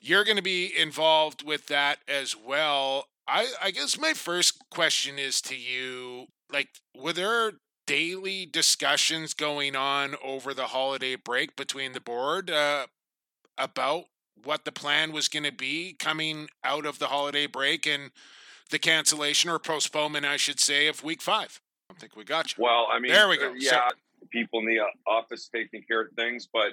[0.00, 3.06] you're going to be involved with that as well.
[3.26, 7.52] I I guess my first question is to you: like, were there
[7.86, 12.86] daily discussions going on over the holiday break between the board uh,
[13.56, 14.04] about
[14.44, 18.10] what the plan was going to be coming out of the holiday break and
[18.70, 21.60] the cancellation or postponement, I should say, of week five.
[21.90, 22.64] I think we got you.
[22.64, 23.52] Well, I mean, there we go.
[23.56, 26.72] Yeah, so, people in the uh, office taking care of things, but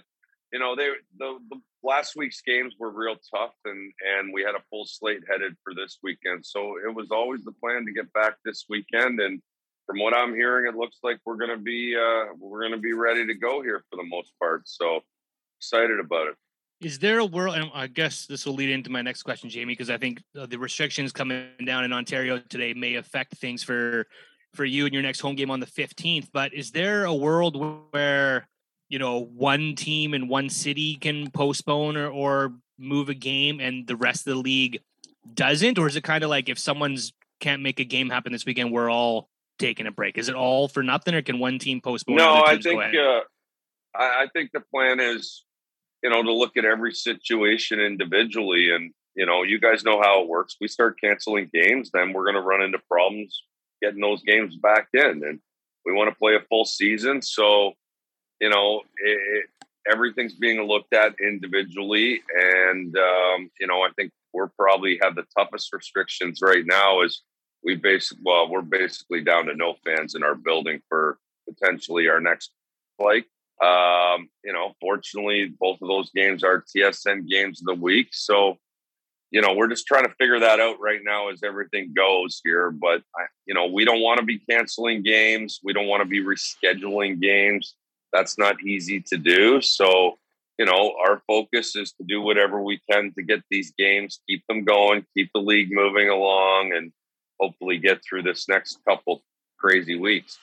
[0.51, 4.55] you know, they the, the last week's games were real tough, and and we had
[4.55, 6.45] a full slate headed for this weekend.
[6.45, 9.41] So it was always the plan to get back this weekend, and
[9.85, 12.77] from what I'm hearing, it looks like we're going to be uh, we're going to
[12.77, 14.67] be ready to go here for the most part.
[14.67, 15.01] So
[15.59, 16.35] excited about it.
[16.81, 17.55] Is there a world?
[17.55, 20.45] And I guess this will lead into my next question, Jamie, because I think uh,
[20.45, 24.05] the restrictions coming down in Ontario today may affect things for
[24.53, 26.29] for you in your next home game on the 15th.
[26.31, 28.47] But is there a world where
[28.89, 33.87] you know one team in one city can postpone or, or move a game and
[33.87, 34.81] the rest of the league
[35.33, 38.45] doesn't, or is it kind of like if someone's can't make a game happen this
[38.45, 40.17] weekend, we're all taking a break?
[40.17, 42.17] Is it all for nothing, or can one team postpone?
[42.17, 43.21] No, I think uh,
[43.95, 45.43] I, I think the plan is
[46.03, 48.69] you know, to look at every situation individually.
[48.71, 50.57] And, you know, you guys know how it works.
[50.59, 53.41] We start canceling games, then we're going to run into problems
[53.83, 55.23] getting those games back in.
[55.23, 55.39] And
[55.85, 57.21] we want to play a full season.
[57.21, 57.73] So,
[58.39, 59.45] you know, it,
[59.91, 62.21] everything's being looked at individually.
[62.33, 67.21] And, um, you know, I think we're probably have the toughest restrictions right now is
[67.63, 71.17] we basically, well, we're basically down to no fans in our building for
[71.47, 72.51] potentially our next
[72.97, 73.25] flight.
[73.61, 78.09] Um, you know, fortunately, both of those games are TSN games of the week.
[78.11, 78.57] So,
[79.33, 82.69] you know, we're just trying to figure that out right now as everything goes here.
[82.69, 83.01] But,
[83.47, 85.59] you know, we don't want to be canceling games.
[85.63, 87.73] We don't want to be rescheduling games.
[88.13, 89.59] That's not easy to do.
[89.59, 90.19] So,
[90.59, 94.43] you know, our focus is to do whatever we can to get these games, keep
[94.47, 96.91] them going, keep the league moving along, and
[97.39, 99.23] hopefully get through this next couple
[99.57, 100.37] crazy weeks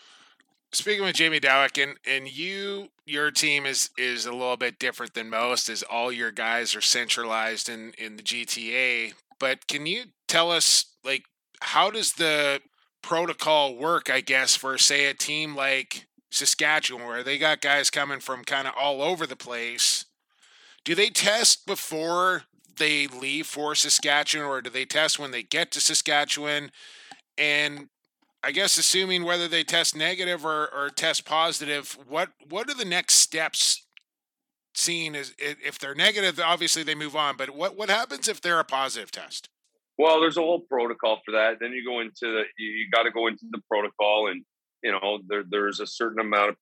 [0.73, 5.15] speaking with Jamie Dawick, and and you your team is is a little bit different
[5.15, 9.15] than most, as all your guys are centralized in in the GTA.
[9.39, 11.25] But can you tell us like
[11.63, 12.61] how does the
[13.03, 14.11] protocol work?
[14.11, 18.67] I guess for say a team like Saskatchewan, where they got guys coming from kind
[18.69, 20.07] of all over the place.
[20.85, 22.45] Do they test before
[22.79, 26.71] they leave for Saskatchewan, or do they test when they get to Saskatchewan?
[27.37, 27.89] And
[28.43, 32.85] I guess assuming whether they test negative or, or test positive, what what are the
[32.85, 33.87] next steps?
[34.73, 37.37] Seen as if they're negative, obviously they move on.
[37.37, 39.49] But what what happens if they're a positive test?
[39.99, 41.59] Well, there's a whole protocol for that.
[41.61, 44.43] Then you go into the you, you got to go into the protocol, and
[44.83, 46.57] you know there there's a certain amount of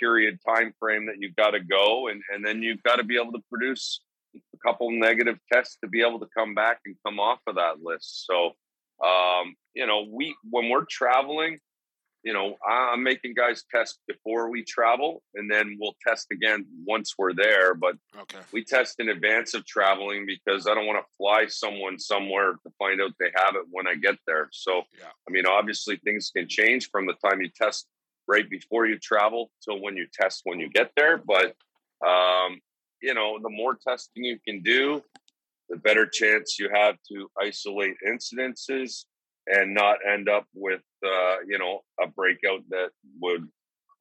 [0.00, 3.16] period time frame that you've got to go, and and then you've got to be
[3.16, 4.00] able to produce
[4.34, 7.82] a couple negative tests to be able to come back and come off of that
[7.82, 8.26] list.
[8.26, 8.52] So
[9.04, 11.58] um, you know, we when we're traveling,
[12.22, 17.14] you know, I'm making guys test before we travel, and then we'll test again once
[17.18, 17.74] we're there.
[17.74, 18.38] But okay.
[18.52, 22.72] we test in advance of traveling because I don't want to fly someone somewhere to
[22.78, 24.48] find out they have it when I get there.
[24.52, 25.08] So, yeah.
[25.28, 27.86] I mean, obviously things can change from the time you test
[28.26, 31.18] right before you travel till when you test when you get there.
[31.18, 31.54] But
[32.06, 32.60] um,
[33.02, 35.02] you know, the more testing you can do,
[35.68, 39.04] the better chance you have to isolate incidences
[39.46, 43.46] and not end up with uh, you know a breakout that would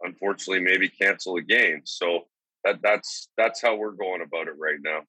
[0.02, 1.82] unfortunately maybe cancel a game.
[1.86, 2.28] So
[2.64, 5.02] that that's that's how we're going about it right now.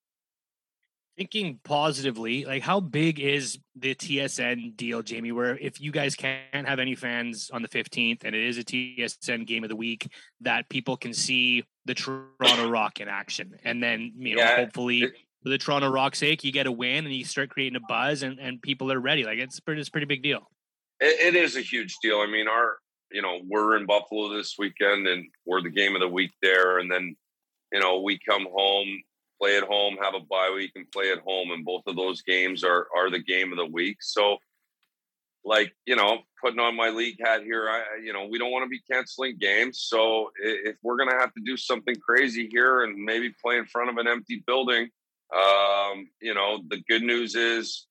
[1.17, 5.33] thinking positively, like how big is the TSN deal, Jamie?
[5.33, 8.65] Where if you guys can't have any fans on the 15th and it is a
[8.65, 10.09] TSN game of the week,
[10.41, 13.53] that people can see the Toronto Rock in action.
[13.65, 15.13] And then, you know, yeah, hopefully it,
[15.45, 18.25] for the Toronto Rock sake, you get a win and you start creating a buzz
[18.25, 19.23] and, and people are ready.
[19.23, 20.51] Like it's pretty, it's pretty big deal.
[21.01, 22.19] it, it is a huge deal.
[22.19, 22.79] I mean, our,
[23.13, 26.79] you know, we're in Buffalo this weekend and we're the game of the week there.
[26.79, 27.15] And then,
[27.73, 29.03] you know, we come home
[29.41, 31.51] play at home, have a bye week, and play at home.
[31.51, 33.99] And both of those games are are the game of the week.
[34.01, 34.39] So,
[35.45, 38.65] like you know, putting on my league hat here, I you know we don't want
[38.65, 39.81] to be canceling games.
[39.81, 43.91] So if we're gonna have to do something crazy here and maybe play in front
[43.91, 44.89] of an empty building,
[45.35, 47.87] um, you know, the good news is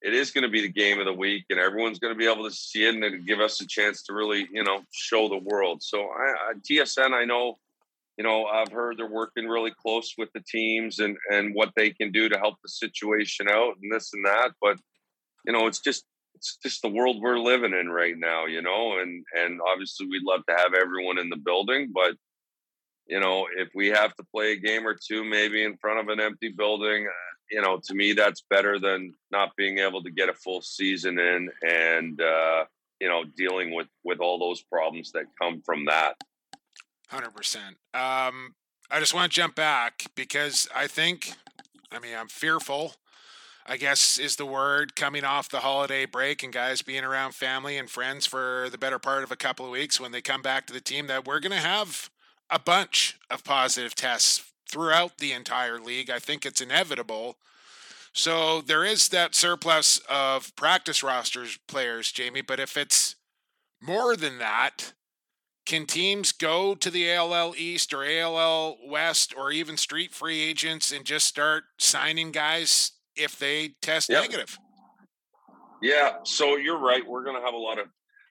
[0.00, 2.30] it is going to be the game of the week and everyone's going to be
[2.30, 5.38] able to see it and give us a chance to really you know show the
[5.38, 7.58] world so I, I, tsn i know
[8.18, 11.90] you know, I've heard they're working really close with the teams and and what they
[11.90, 14.50] can do to help the situation out and this and that.
[14.60, 14.78] But
[15.46, 18.98] you know, it's just it's just the world we're living in right now, you know,
[18.98, 22.16] and and obviously we'd love to have everyone in the building, but
[23.08, 26.08] you know, if we have to play a game or two maybe in front of
[26.08, 30.10] an empty building, uh, you know, to me that's better than not being able to
[30.10, 32.64] get a full season in and uh,
[33.00, 36.14] you know, dealing with with all those problems that come from that.
[37.08, 37.76] Hundred percent.
[37.94, 38.54] Um,
[38.90, 41.32] I just want to jump back because I think,
[41.90, 42.94] I mean, I'm fearful.
[43.66, 47.76] I guess is the word coming off the holiday break and guys being around family
[47.76, 50.66] and friends for the better part of a couple of weeks when they come back
[50.66, 52.08] to the team that we're going to have
[52.50, 56.10] a bunch of positive tests throughout the entire league.
[56.10, 57.36] I think it's inevitable.
[58.12, 63.16] So there is that surplus of practice rosters players, Jamie, but if it's
[63.80, 64.92] more than that,
[65.66, 70.90] can teams go to the ALL East or ALL West or even street free agents
[70.90, 74.22] and just start signing guys if they test yep.
[74.22, 74.58] negative?
[75.82, 77.06] Yeah, so you're right.
[77.06, 77.88] We're going to have a lot of,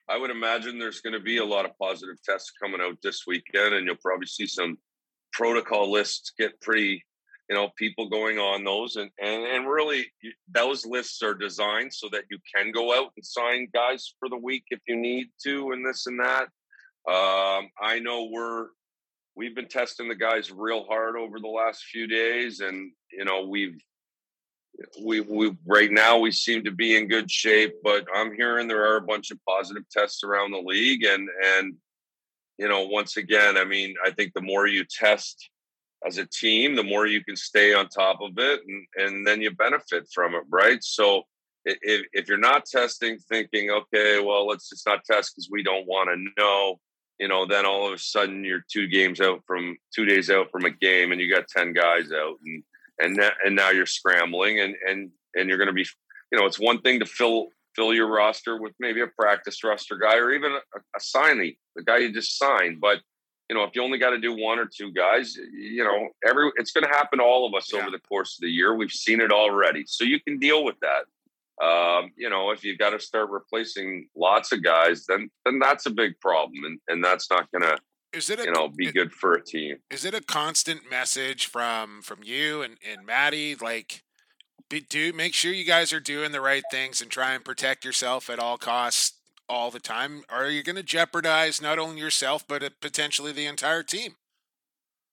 [0.08, 3.24] I would imagine there's going to be a lot of positive tests coming out this
[3.26, 4.78] weekend, and you'll probably see some
[5.32, 7.04] protocol lists get pretty,
[7.50, 8.96] you know, people going on those.
[8.96, 10.06] And, and, and really,
[10.50, 14.36] those lists are designed so that you can go out and sign guys for the
[14.36, 16.44] week if you need to, and this and that.
[17.06, 18.68] Um, I know we're
[19.36, 23.46] we've been testing the guys real hard over the last few days, and you know
[23.46, 23.78] we've
[25.02, 27.74] we we right now we seem to be in good shape.
[27.82, 31.74] But I'm hearing there are a bunch of positive tests around the league, and and
[32.58, 35.50] you know once again, I mean I think the more you test
[36.06, 39.40] as a team, the more you can stay on top of it, and and then
[39.40, 40.82] you benefit from it, right?
[40.82, 41.22] So
[41.64, 45.86] if, if you're not testing thinking okay well let's just not test because we don't
[45.86, 46.78] want to know
[47.18, 50.50] you know, then all of a sudden you're two games out from two days out
[50.50, 52.62] from a game, and you got ten guys out, and
[52.98, 55.86] and and now you're scrambling, and and and you're going to be,
[56.32, 59.96] you know, it's one thing to fill fill your roster with maybe a practice roster
[59.96, 63.00] guy or even a, a signee, the guy you just signed, but
[63.48, 66.50] you know, if you only got to do one or two guys, you know, every
[66.56, 67.80] it's going to happen to all of us yeah.
[67.80, 68.74] over the course of the year.
[68.74, 71.04] We've seen it already, so you can deal with that
[71.62, 75.86] um, you know, if you've got to start replacing lots of guys, then then that's
[75.86, 77.78] a big problem, and and that's not going to
[78.12, 79.76] is it a, you know be it, good for a team.
[79.90, 84.02] Is it a constant message from from you and and Maddie like?
[84.70, 87.86] Be, do make sure you guys are doing the right things and try and protect
[87.86, 89.18] yourself at all costs
[89.48, 90.24] all the time.
[90.28, 94.16] Are you going to jeopardize not only yourself but uh, potentially the entire team?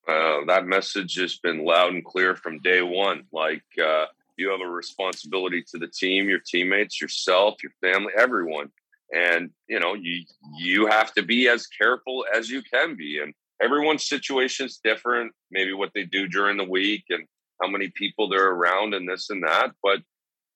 [0.08, 3.24] Uh, that message has been loud and clear from day one.
[3.32, 4.06] Like uh,
[4.38, 8.72] you have a responsibility to the team, your teammates, yourself, your family, everyone.
[9.16, 10.24] And you know, you
[10.58, 13.20] you have to be as careful as you can be.
[13.22, 15.32] And everyone's situation is different.
[15.52, 17.26] Maybe what they do during the week and
[17.62, 19.72] how many people they're around and this and that.
[19.82, 20.02] But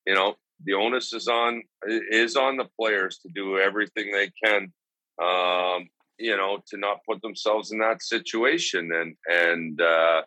[0.05, 4.73] you know, the onus is on is on the players to do everything they can
[5.21, 8.91] um, you know, to not put themselves in that situation.
[8.91, 10.23] And and uh,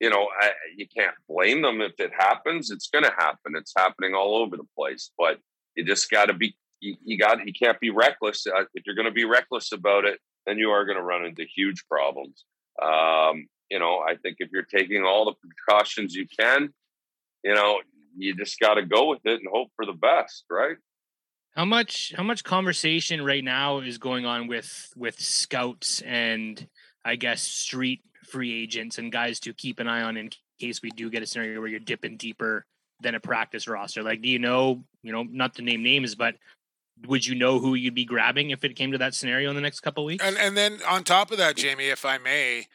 [0.00, 2.70] you know, I, you can't blame them if it happens.
[2.70, 3.54] It's going to happen.
[3.56, 5.10] It's happening all over the place.
[5.16, 5.38] But
[5.74, 6.56] you just got to be.
[6.80, 7.46] You, you got.
[7.46, 8.46] You can't be reckless.
[8.46, 11.24] Uh, if you're going to be reckless about it, then you are going to run
[11.24, 12.44] into huge problems.
[12.82, 16.72] Um, you know, I think if you're taking all the precautions you can,
[17.42, 17.80] you know,
[18.16, 20.76] you just got to go with it and hope for the best, right?
[21.54, 26.68] How much how much conversation right now is going on with with scouts and
[27.04, 30.90] I guess street free agents and guys to keep an eye on in case we
[30.90, 32.66] do get a scenario where you're dipping deeper
[33.00, 34.02] than a practice roster?
[34.02, 36.34] Like, do you know, you know, not to name names, but
[37.06, 39.62] would you know who you'd be grabbing if it came to that scenario in the
[39.62, 40.24] next couple weeks?
[40.24, 42.66] And and then on top of that, Jamie, if I may,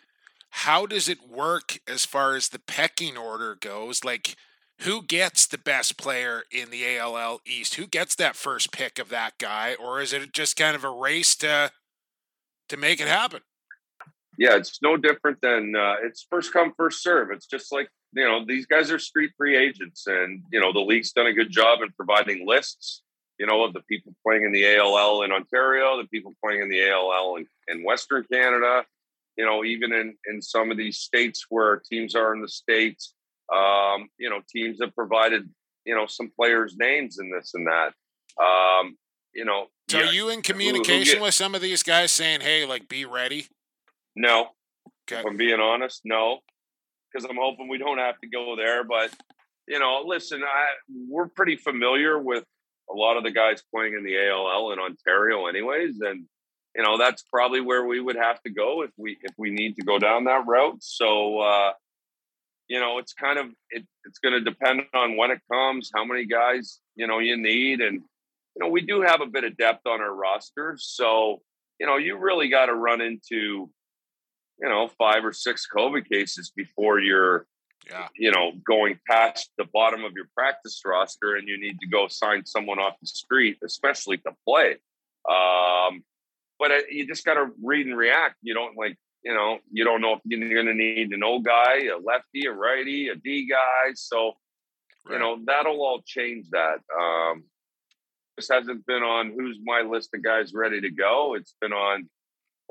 [0.51, 4.03] how does it work as far as the pecking order goes?
[4.03, 4.35] Like,
[4.79, 7.75] who gets the best player in the ALL East?
[7.75, 10.89] Who gets that first pick of that guy, or is it just kind of a
[10.89, 11.71] race to
[12.69, 13.41] to make it happen?
[14.37, 17.31] Yeah, it's no different than uh, it's first come first serve.
[17.31, 20.79] It's just like you know these guys are street free agents, and you know the
[20.79, 23.03] league's done a good job in providing lists.
[23.41, 26.69] You know of the people playing in the ALL in Ontario, the people playing in
[26.69, 28.85] the ALL in, in Western Canada.
[29.35, 33.15] You know, even in in some of these states where teams are in the states,
[33.51, 35.49] um, you know, teams have provided
[35.85, 37.93] you know some players' names in this and that.
[38.39, 38.95] Um,
[39.33, 42.11] you know, so yeah, are you in communication who, who with some of these guys
[42.11, 43.47] saying, "Hey, like, be ready"?
[44.15, 44.49] No.
[45.09, 45.19] Okay.
[45.21, 46.41] If I'm being honest, no,
[47.11, 48.83] because I'm hoping we don't have to go there.
[48.83, 49.09] But
[49.67, 50.65] you know, listen, I,
[51.09, 52.45] we're pretty familiar with
[52.91, 56.25] a lot of the guys playing in the ALL in Ontario, anyways, and
[56.75, 59.75] you know that's probably where we would have to go if we if we need
[59.75, 60.77] to go down that route.
[60.81, 61.71] So uh,
[62.71, 66.05] you know, it's kind of it, it's going to depend on when it comes, how
[66.05, 69.57] many guys you know you need, and you know we do have a bit of
[69.57, 71.41] depth on our roster, so
[71.79, 73.69] you know you really got to run into
[74.59, 77.45] you know five or six COVID cases before you're
[77.89, 78.07] yeah.
[78.15, 82.07] you know going past the bottom of your practice roster, and you need to go
[82.07, 84.77] sign someone off the street, especially to play.
[85.29, 86.03] Um,
[86.59, 88.35] but you just got to read and react.
[88.41, 91.45] You don't like you know, you don't know if you're going to need an old
[91.45, 93.91] guy, a lefty, a righty, a D guy.
[93.93, 94.33] So,
[95.05, 95.13] right.
[95.13, 96.79] you know, that'll all change that.
[96.95, 97.43] Um,
[98.37, 101.35] this hasn't been on who's my list of guys ready to go.
[101.35, 102.09] It's been on,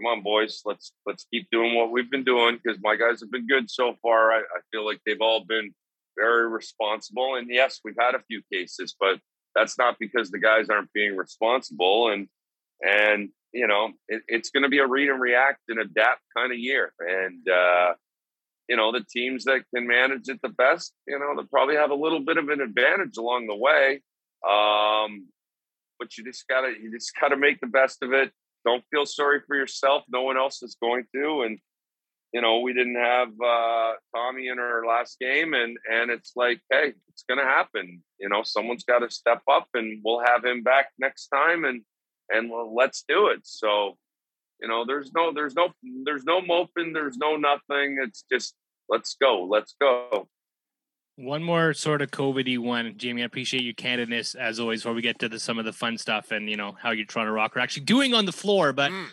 [0.00, 3.30] come on, boys, let's let's keep doing what we've been doing because my guys have
[3.30, 4.32] been good so far.
[4.32, 5.74] I, I feel like they've all been
[6.16, 7.34] very responsible.
[7.36, 9.18] And yes, we've had a few cases, but
[9.54, 12.08] that's not because the guys aren't being responsible.
[12.08, 12.28] And
[12.82, 16.52] and you know, it, it's going to be a read and react and adapt kind
[16.52, 16.92] of year.
[17.00, 17.94] And, uh,
[18.68, 21.90] you know, the teams that can manage it the best, you know, they'll probably have
[21.90, 24.02] a little bit of an advantage along the way.
[24.48, 25.26] Um,
[25.98, 28.30] but you just gotta, you just gotta make the best of it.
[28.64, 30.04] Don't feel sorry for yourself.
[30.08, 31.42] No one else is going to.
[31.42, 31.58] And,
[32.32, 36.60] you know, we didn't have uh, Tommy in our last game, and and it's like,
[36.70, 38.02] hey, it's gonna happen.
[38.18, 41.82] You know, someone's got to step up, and we'll have him back next time, and
[42.30, 43.40] and let's do it.
[43.42, 43.96] So,
[44.60, 45.70] you know, there's no, there's no,
[46.04, 47.98] there's no moping, there's no nothing.
[48.02, 48.54] It's just
[48.88, 50.28] let's go, let's go.
[51.20, 53.22] One more sort of COVIDy one, Jamie.
[53.22, 54.82] I appreciate your candidness as always.
[54.82, 57.04] Before we get to the, some of the fun stuff and you know how your
[57.04, 58.90] Toronto Rock are actually doing on the floor, but.
[58.90, 59.06] Mm.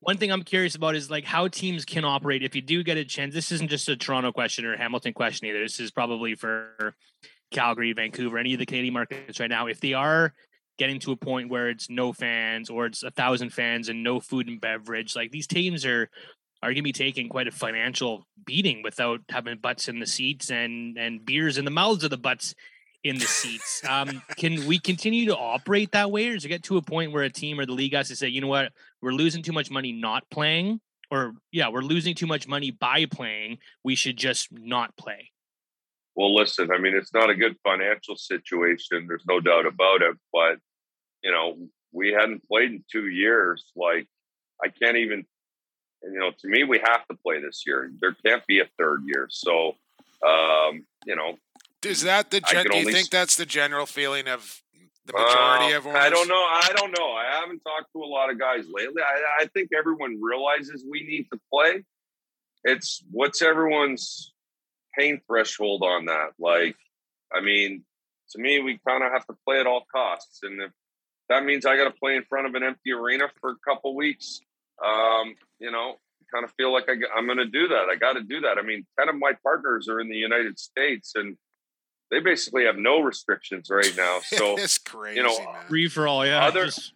[0.00, 2.98] One thing I'm curious about is like how teams can operate if you do get
[2.98, 3.34] a chance.
[3.34, 5.62] This isn't just a Toronto question or a Hamilton question either.
[5.62, 6.94] This is probably for
[7.50, 9.66] Calgary, Vancouver, any of the Canadian markets right now.
[9.66, 10.34] If they are
[10.78, 14.20] getting to a point where it's no fans or it's a thousand fans and no
[14.20, 15.16] food and beverage.
[15.16, 16.10] Like these teams are
[16.66, 20.50] are going to be taking quite a financial beating without having butts in the seats
[20.50, 22.54] and and beers in the mouths of the butts
[23.04, 23.82] in the seats.
[23.88, 27.12] Um, can we continue to operate that way, or does it get to a point
[27.12, 29.52] where a team or the league has to say, you know what, we're losing too
[29.52, 33.58] much money not playing, or yeah, we're losing too much money by playing.
[33.84, 35.30] We should just not play.
[36.16, 39.06] Well, listen, I mean, it's not a good financial situation.
[39.06, 40.16] There's no doubt about it.
[40.32, 40.58] But,
[41.22, 43.70] you know, we hadn't played in two years.
[43.76, 44.08] Like,
[44.64, 45.26] I can't even,
[46.12, 47.90] you know, to me, we have to play this year.
[48.00, 49.28] There can't be a third year.
[49.30, 49.76] So,
[50.26, 51.38] um, you know.
[51.84, 54.60] Is that the, gen- do you think that's the general feeling of
[55.04, 56.00] the majority uh, of owners?
[56.00, 56.34] I don't know.
[56.34, 57.12] I don't know.
[57.12, 59.02] I haven't talked to a lot of guys lately.
[59.02, 61.84] I, I think everyone realizes we need to play.
[62.64, 64.32] It's what's everyone's
[64.98, 66.30] pain threshold on that.
[66.38, 66.76] Like,
[67.32, 67.84] I mean,
[68.30, 70.72] to me, we kind of have to play at all costs, and if
[71.28, 73.94] that means I got to play in front of an empty arena for a couple
[73.94, 74.40] weeks,
[74.84, 75.96] um, you know,
[76.32, 77.86] kind of feel like I, am going to do that.
[77.90, 78.58] I got to do that.
[78.58, 81.36] I mean, ten of my partners are in the United States, and
[82.10, 84.20] they basically have no restrictions right now.
[84.24, 85.36] So it's crazy, you know,
[85.68, 86.26] free for all.
[86.26, 86.44] Yeah.
[86.44, 86.92] Other, Just...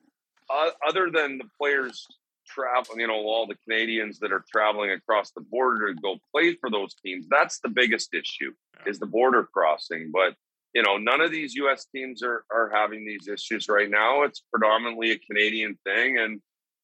[0.48, 2.06] uh, other than the players
[2.46, 6.54] travel, you know, all the Canadians that are traveling across the border to go play
[6.54, 7.26] for those teams.
[7.30, 8.52] That's the biggest issue
[8.86, 10.10] is the border crossing.
[10.12, 10.34] But
[10.74, 11.86] you know, none of these U.S.
[11.94, 14.22] teams are are having these issues right now.
[14.22, 16.40] It's predominantly a Canadian thing, and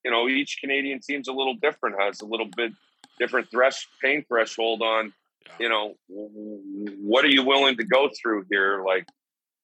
[0.07, 2.71] you know, each Canadian team's a little different, has a little bit
[3.19, 5.13] different thresh pain threshold on.
[5.59, 8.85] You know, what are you willing to go through here?
[8.87, 9.05] Like,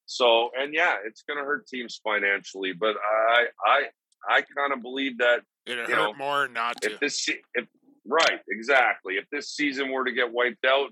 [0.05, 3.83] so, and yeah, it's going to hurt teams financially, but I, I,
[4.27, 6.91] I kind of believe that it hurt know, more not to.
[6.91, 7.65] If this, if
[8.05, 9.13] right, exactly.
[9.13, 10.89] If this season were to get wiped out,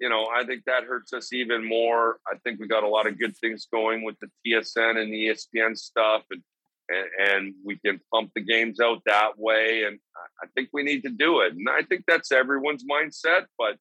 [0.00, 2.18] you know, I think that hurts us even more.
[2.26, 5.28] I think we got a lot of good things going with the TSN and the
[5.28, 6.42] ESPN stuff, and
[6.90, 9.84] and, and we can pump the games out that way.
[9.86, 9.98] And
[10.42, 11.52] I think we need to do it.
[11.52, 13.46] And I think that's everyone's mindset.
[13.58, 13.76] But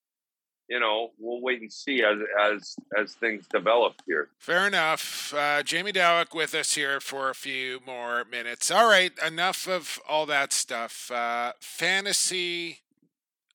[0.70, 4.30] you know, we'll wait and see as as as things develop here.
[4.38, 5.34] Fair enough.
[5.34, 8.70] Uh, Jamie Dawick with us here for a few more minutes.
[8.70, 11.10] All right, enough of all that stuff.
[11.10, 12.82] Uh, fantasy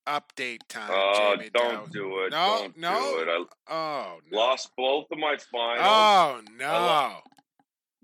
[0.08, 0.90] update time.
[0.92, 2.32] Oh, Jamie don't do it.
[2.32, 2.98] No, don't no.
[3.14, 3.28] do it.
[3.28, 4.36] I Oh no.
[4.38, 5.80] lost both of my finals.
[5.80, 7.20] Oh no.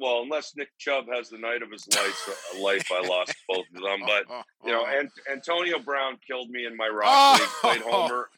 [0.01, 3.83] Well, unless Nick Chubb has the night of his life, life I lost both of
[3.83, 4.01] them.
[4.07, 4.25] But
[4.65, 7.37] you know, and Antonio Brown killed me in my rock Oh.
[7.39, 7.49] league.
[7.79, 8.29] Played Homer.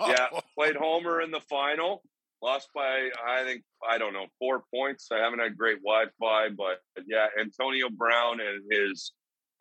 [0.00, 2.02] Yeah, played Homer in the final.
[2.42, 5.08] Lost by I think I don't know four points.
[5.12, 9.12] I haven't had great Wi-Fi, but yeah, Antonio Brown and his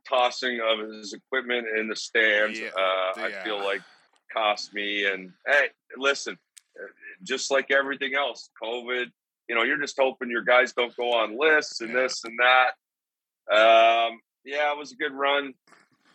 [0.10, 2.60] tossing of his equipment in the stands.
[2.60, 3.82] Yeah, uh, I feel like
[4.34, 5.06] cost me.
[5.06, 6.36] And hey, listen,
[6.78, 6.88] uh,
[7.24, 9.06] just like everything else, COVID.
[9.48, 12.72] You know, you're just hoping your guys don't go on lists and this and that.
[13.52, 15.54] Um, yeah, it was a good run,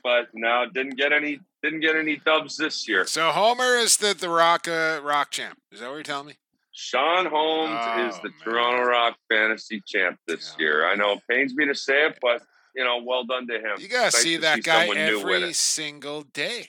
[0.02, 3.04] but no, didn't get any didn't get any dubs this year.
[3.06, 5.58] So Homer is the the rock uh, rock champ.
[5.72, 6.34] Is that what you're telling me?
[6.72, 8.38] Shawn Holmes Oh, is the man.
[8.44, 10.64] Toronto Rock fantasy champ this Yeah.
[10.64, 10.88] year.
[10.88, 12.42] I know it pains me to say it, but
[12.74, 13.78] you know, well done to him.
[13.80, 16.68] You gotta Nice see that guy new win every single day.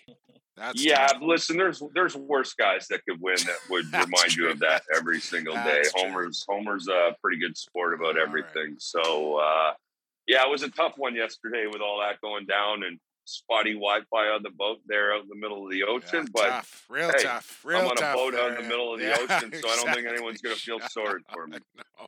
[0.60, 1.22] That's Yeah, tough.
[1.22, 5.20] listen, there's there's worse guys that could win that would remind you of that every
[5.22, 5.82] single day.
[5.84, 5.92] True.
[6.04, 8.22] Homer's Homer's a pretty good sport about All right.
[8.28, 8.76] everything.
[8.80, 9.72] So uh,
[10.28, 13.00] yeah, it was a tough one yesterday with all that going down and
[13.30, 16.24] spotty Wi-Fi on the boat there out in the middle of the ocean.
[16.26, 18.70] Yeah, but tough, real hey, tough, real I'm on a tough boat out in the
[18.70, 21.58] middle of the Yeah, ocean, so I don't think anyone's gonna feel sorry for me.
[21.78, 22.08] no.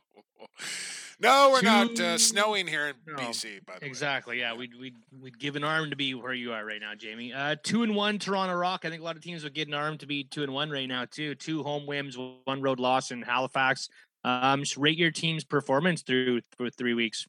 [1.20, 3.64] no, we're not uh, snowing here in No, BC.
[3.64, 4.40] By the way, Exactly.
[4.40, 7.32] Yeah, we'd we'd we'd give an arm to be where you are right now, Jamie.
[7.32, 8.84] Uh, two and one Toronto Rock.
[8.84, 10.70] I think a lot of teams would get an arm to be two and one
[10.70, 11.34] right now too.
[11.36, 13.88] Two home wins, one road loss in Halifax.
[14.24, 17.26] Um, just rate your team's performance through through three weeks.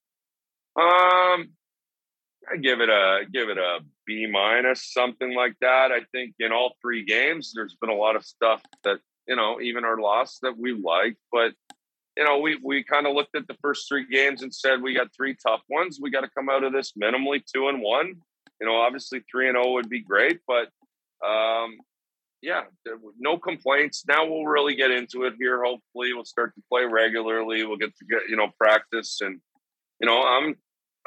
[0.75, 1.49] Um,
[2.51, 5.91] I give it a give it a B minus, something like that.
[5.91, 9.61] I think in all three games, there's been a lot of stuff that you know,
[9.61, 11.53] even our loss that we like, but
[12.17, 14.93] you know, we we kind of looked at the first three games and said we
[14.93, 15.99] got three tough ones.
[16.01, 18.15] We got to come out of this minimally two and one.
[18.61, 20.69] You know, obviously three and zero would be great, but
[21.25, 21.77] um,
[22.41, 22.63] yeah,
[23.17, 24.03] no complaints.
[24.07, 25.63] Now we'll really get into it here.
[25.63, 27.65] Hopefully, we'll start to play regularly.
[27.65, 29.39] We'll get to get you know practice and
[29.99, 30.55] you know I'm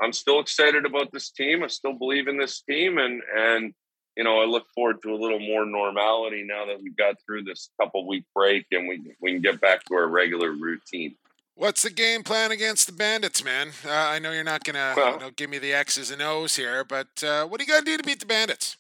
[0.01, 1.63] I'm still excited about this team.
[1.63, 3.75] I still believe in this team, and and
[4.17, 7.45] you know I look forward to a little more normality now that we've got through
[7.45, 11.17] this couple week break and we we can get back to our regular routine.
[11.55, 13.69] what's the game plan against the Bandits, man?
[13.85, 16.57] Uh, I know you're not gonna Well- you know, give me the X's and O's
[16.57, 18.77] here, but uh, what do you got to do to beat the Bandits?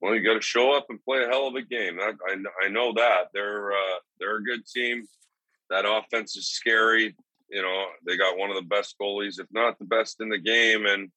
[0.00, 2.00] Well, you got to show up and play a hell of a game.
[2.00, 5.04] I, I, I know that they're uh, they're a good team.
[5.68, 7.14] That offense is scary.
[7.50, 10.38] You know, they got one of the best goalies, if not the best in the
[10.38, 11.10] game, and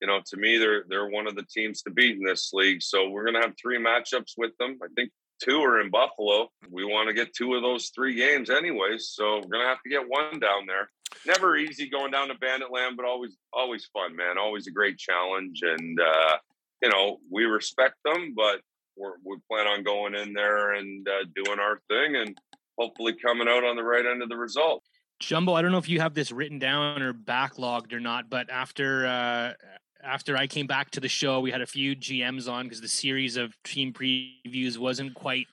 [0.00, 2.82] you know, to me, they're they're one of the teams to beat in this league.
[2.82, 4.78] So we're gonna have three matchups with them.
[4.82, 5.10] I think
[5.42, 6.48] two are in Buffalo.
[6.70, 9.10] We want to get two of those three games, anyways.
[9.12, 10.90] So we're gonna have to get one down there.
[11.26, 14.38] Never easy going down to Bandit Land, but always always fun, man.
[14.38, 16.36] Always a great challenge, and uh,
[16.82, 18.60] you know, we respect them, but
[18.96, 22.36] we're, we plan on going in there and uh, doing our thing and
[22.78, 24.82] hopefully coming out on the right end of the result.
[25.20, 28.48] Jumbo, I don't know if you have this written down or backlogged or not, but
[28.50, 29.52] after uh,
[30.02, 32.88] after I came back to the show, we had a few GMs on because the
[32.88, 35.46] series of team previews wasn't quite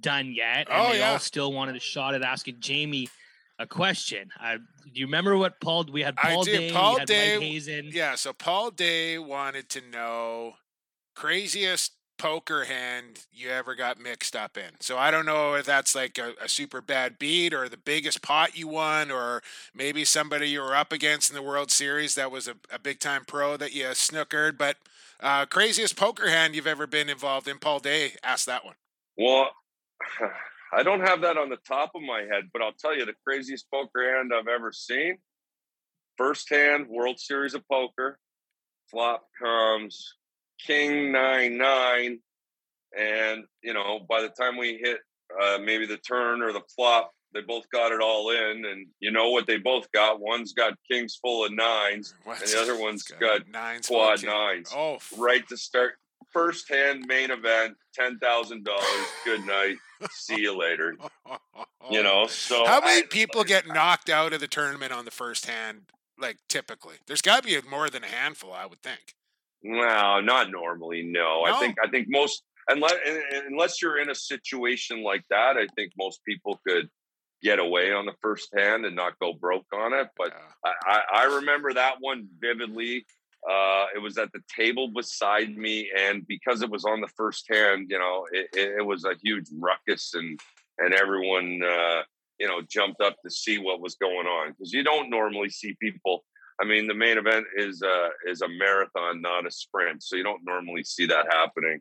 [0.00, 1.12] done yet, and Oh, they yeah.
[1.12, 3.08] all still wanted a shot at asking Jamie
[3.58, 4.28] a question.
[4.38, 4.60] I, do
[4.92, 5.86] you remember what Paul?
[5.90, 6.52] We had I Paul do.
[6.52, 7.58] Day, Paul Day-.
[7.90, 10.54] Yeah, so Paul Day wanted to know
[11.14, 14.70] craziest poker hand you ever got mixed up in.
[14.80, 18.22] So I don't know if that's like a, a super bad beat or the biggest
[18.22, 19.42] pot you won, or
[19.74, 23.00] maybe somebody you were up against in the World Series that was a, a big
[23.00, 24.58] time pro that you snookered.
[24.58, 24.76] But
[25.20, 27.58] uh, craziest poker hand you've ever been involved in.
[27.58, 28.74] Paul Day asked that one.
[29.16, 29.50] Well,
[30.72, 33.14] I don't have that on the top of my head, but I'll tell you the
[33.24, 35.18] craziest poker hand I've ever seen.
[36.16, 38.18] First hand, World Series of Poker.
[38.90, 40.14] Flop comes
[40.64, 42.18] King nine nine,
[42.96, 44.98] and you know by the time we hit
[45.42, 49.10] uh, maybe the turn or the flop, they both got it all in, and you
[49.10, 50.20] know what they both got.
[50.20, 52.40] One's got kings full of nines, What?
[52.40, 54.70] and the other one's got nines, quad nines.
[54.74, 55.94] Oh, right to start.
[56.32, 59.06] First hand main event, ten thousand dollars.
[59.24, 59.76] Good night.
[60.10, 60.96] See you later.
[61.88, 62.26] You know.
[62.26, 65.82] So How many I- people get knocked out of the tournament on the first hand?
[66.18, 69.14] Like typically, there's got to be more than a handful, I would think.
[69.66, 71.02] No, not normally.
[71.02, 71.54] No, No?
[71.54, 72.94] I think I think most unless
[73.46, 76.88] unless you're in a situation like that, I think most people could
[77.42, 80.08] get away on the first hand and not go broke on it.
[80.16, 80.72] But Yeah.
[80.84, 83.04] I, I, remember that one vividly.
[83.48, 87.46] Uh, it was at the table beside me, and because it was on the first
[87.48, 90.40] hand, you know, it, it, it was a huge ruckus, and
[90.78, 92.02] and everyone, uh,
[92.40, 95.76] you know, jumped up to see what was going on because you don't normally see
[95.80, 96.24] people.
[96.60, 100.22] I mean, the main event is a is a marathon, not a sprint, so you
[100.22, 101.80] don't normally see that happening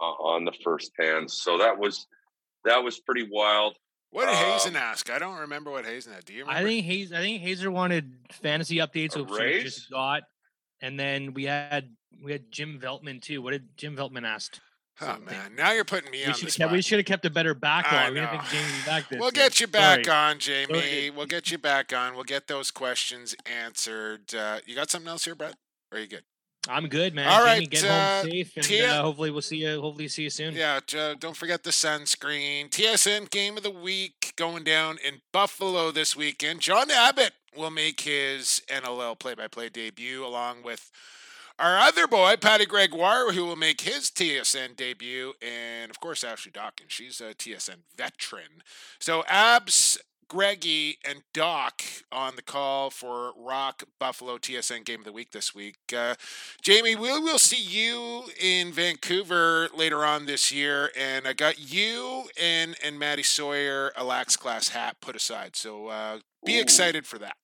[0.00, 1.30] uh, on the first hand.
[1.30, 2.06] So that was
[2.64, 3.76] that was pretty wild.
[4.10, 5.10] What did Um, Hazen ask?
[5.10, 6.24] I don't remember what Hazen had.
[6.24, 6.60] Do you remember?
[6.60, 7.12] I think Hayes.
[7.12, 9.64] I think Hazer wanted fantasy updates, A which we raise?
[9.64, 10.22] just got,
[10.80, 11.88] and then we had
[12.22, 13.42] we had Jim Veltman too.
[13.42, 14.56] What did Jim Veltman ask?
[15.00, 16.70] Oh man, now you're putting me We on the kept, spot.
[16.72, 18.10] we should have kept a better backlog.
[18.12, 18.40] We didn't know.
[18.40, 20.16] think James would be back this We'll get you back Sorry.
[20.16, 20.80] on, Jamie.
[20.80, 21.10] Sorry.
[21.10, 22.14] We'll get you back on.
[22.14, 24.34] We'll get those questions answered.
[24.34, 25.56] Uh, you got something else here, Brett?
[25.90, 26.22] Or are you good?
[26.68, 27.26] I'm good, man.
[27.26, 29.80] All Jamie, right, get uh, home safe, and Tia- uh, hopefully we'll see you.
[29.80, 30.54] Hopefully see you soon.
[30.54, 32.68] Yeah, uh, don't forget the sunscreen.
[32.70, 36.60] TSN Game of the Week going down in Buffalo this weekend.
[36.60, 40.90] John Abbott will make his NLL play-by-play debut along with
[41.62, 46.50] our other boy, Patty Gregoire, who will make his TSN debut, and of course Ashley
[46.50, 46.92] Dawkins.
[46.92, 48.64] She's a TSN veteran.
[48.98, 49.96] So Abs,
[50.26, 55.54] Greggy, and Doc on the call for Rock Buffalo TSN Game of the Week this
[55.54, 55.76] week.
[55.96, 56.16] Uh,
[56.60, 62.24] Jamie, we will see you in Vancouver later on this year, and I got you
[62.40, 65.54] and and Maddie Sawyer a lax class hat put aside.
[65.54, 66.60] So uh, be Ooh.
[66.60, 67.36] excited for that.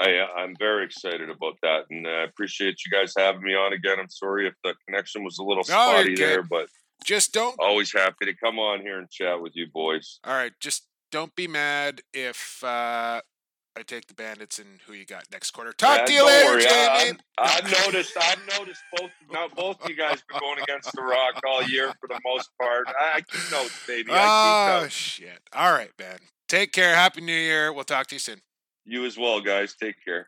[0.00, 3.98] I, I'm very excited about that, and I appreciate you guys having me on again.
[4.00, 6.68] I'm sorry if the connection was a little No, spotty there, but
[7.04, 7.56] Just don't.
[7.58, 10.18] always happy to come on here and chat with you boys.
[10.24, 13.20] All right, just don't be mad if uh,
[13.76, 15.72] I take the Bandits and who you got next quarter.
[15.72, 16.66] Talk Yeah, to you later, worry.
[16.66, 17.18] I, Jamie.
[17.38, 18.12] I, I noticed.
[18.18, 19.10] I noticed both.
[19.30, 22.88] Now both you guys been going against the Rock all year for the most part.
[22.88, 24.12] I, I keep notes, baby.
[24.12, 25.40] I keep Oh shit!
[25.52, 26.18] All right, man.
[26.48, 26.94] Take care.
[26.94, 27.72] Happy New Year.
[27.72, 28.40] We'll talk to you soon.
[28.84, 29.74] You as well, guys.
[29.74, 30.26] Take care.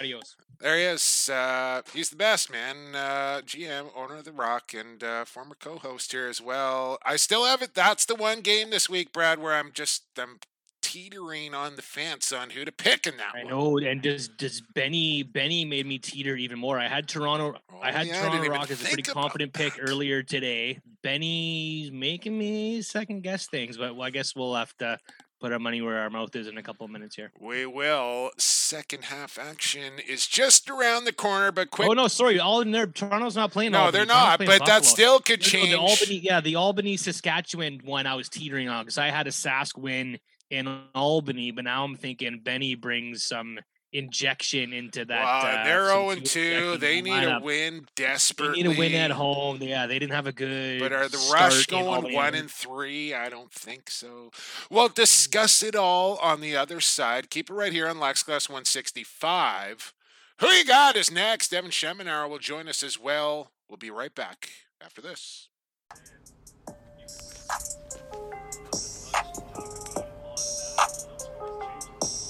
[0.00, 0.36] Adios.
[0.60, 1.28] There he is.
[1.30, 2.94] Uh, he's the best, man.
[2.94, 6.98] Uh, GM, owner of the Rock, and uh, former co-host here as well.
[7.04, 7.74] I still have it.
[7.74, 10.38] That's the one game this week, Brad, where I'm just I'm
[10.82, 13.52] teetering on the fence on who to pick in that I one.
[13.52, 16.78] know, and does does Benny Benny made me teeter even more.
[16.78, 17.58] I had Toronto.
[17.82, 20.22] I Oh, had yeah, Toronto even Rock as a pretty think about confident pick earlier
[20.22, 20.80] today.
[21.02, 24.98] Benny's making me second guess things, but well, I guess we'll have to
[25.40, 27.30] put our money where our mouth is in a couple of minutes here.
[27.40, 28.30] We will.
[28.38, 31.88] Second half action is just around the corner, but quick.
[31.88, 32.86] Oh no, sorry, all in there.
[32.86, 33.72] Toronto's not playing.
[33.72, 33.98] no, Albany.
[33.98, 34.38] they're not.
[34.38, 35.70] But that still could No, no, change.
[35.70, 39.30] The Albany, yeah, the Albany Saskatchewan one I was teetering on because I had a
[39.30, 40.18] Sask win
[40.50, 43.58] in Albany, but now I'm thinking Benny brings some
[43.96, 45.22] injection into that.
[45.24, 46.76] Wow, uh, they're some 0 and 2.
[46.78, 47.42] They need a lineup.
[47.42, 48.62] win They desperately.
[48.62, 49.58] need a win at home.
[49.60, 50.80] Yeah, they didn't have a good.
[50.80, 52.14] But are the Rush in going Albany.
[52.14, 53.14] one and three?
[53.14, 54.30] I don't think so.
[54.70, 57.30] We'll discuss it all on the other side.
[57.30, 59.92] Keep it right here on Lax Class 165.
[60.40, 61.50] Who you got is next.
[61.50, 63.50] Devin Schemenauer will join us as well.
[63.68, 64.50] We'll be right back
[64.84, 65.48] after this.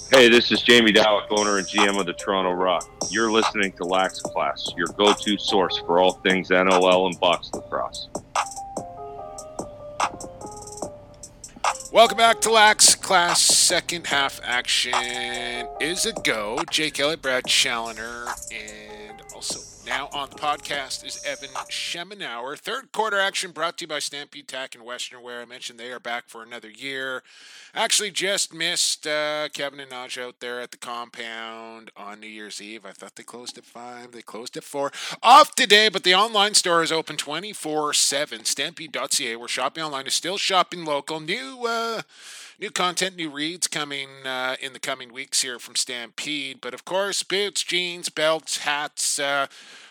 [0.09, 2.87] Hey, this is Jamie Dawick, owner and GM of the Toronto Rock.
[3.09, 8.07] You're listening to Lax Class, your go-to source for all things NLL and box lacrosse.
[11.91, 13.41] Welcome back to Lax Class.
[13.41, 14.93] Second half action
[15.81, 16.59] is a go.
[16.71, 22.57] Jake Elliott, Brad Challoner, and also now on the podcast is Evan Schemenauer.
[22.57, 25.41] Third quarter action brought to you by Stampede Tack and Western Wear.
[25.41, 27.23] I mentioned they are back for another year.
[27.73, 32.61] Actually, just missed uh, Kevin and Naj out there at the compound on New Year's
[32.61, 32.85] Eve.
[32.85, 34.11] I thought they closed at 5.
[34.11, 34.91] They closed at 4.
[35.23, 38.45] Off today, but the online store is open 24 7.
[38.45, 41.19] Stampede.ca, where shopping online is still shopping local.
[41.19, 41.65] New.
[41.65, 42.01] Uh,
[42.59, 46.59] New content, new reads coming uh, in the coming weeks here from Stampede.
[46.59, 49.19] But of course, boots, jeans, belts, hats.
[49.19, 49.45] Uh,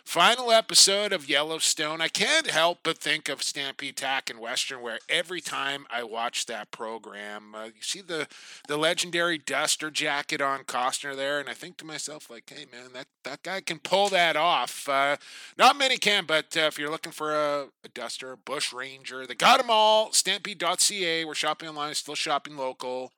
[0.07, 2.01] final episode of Yellowstone.
[2.01, 6.47] I can't help but think of Stampede Tack and Western Wear every time I watch
[6.47, 7.55] that program.
[7.55, 8.29] Uh, you see the
[8.69, 12.93] the legendary duster jacket on Costner there, and I think to myself, like, hey man,
[12.95, 14.89] that that guy can pull that off.
[14.89, 15.17] Uh,
[15.59, 19.27] not many can, but uh, if you're looking for a, a duster, a Bush Ranger,
[19.27, 20.13] they got them all.
[20.13, 21.25] Stampede.ca.
[21.25, 23.13] We're shopping online, still shopping local.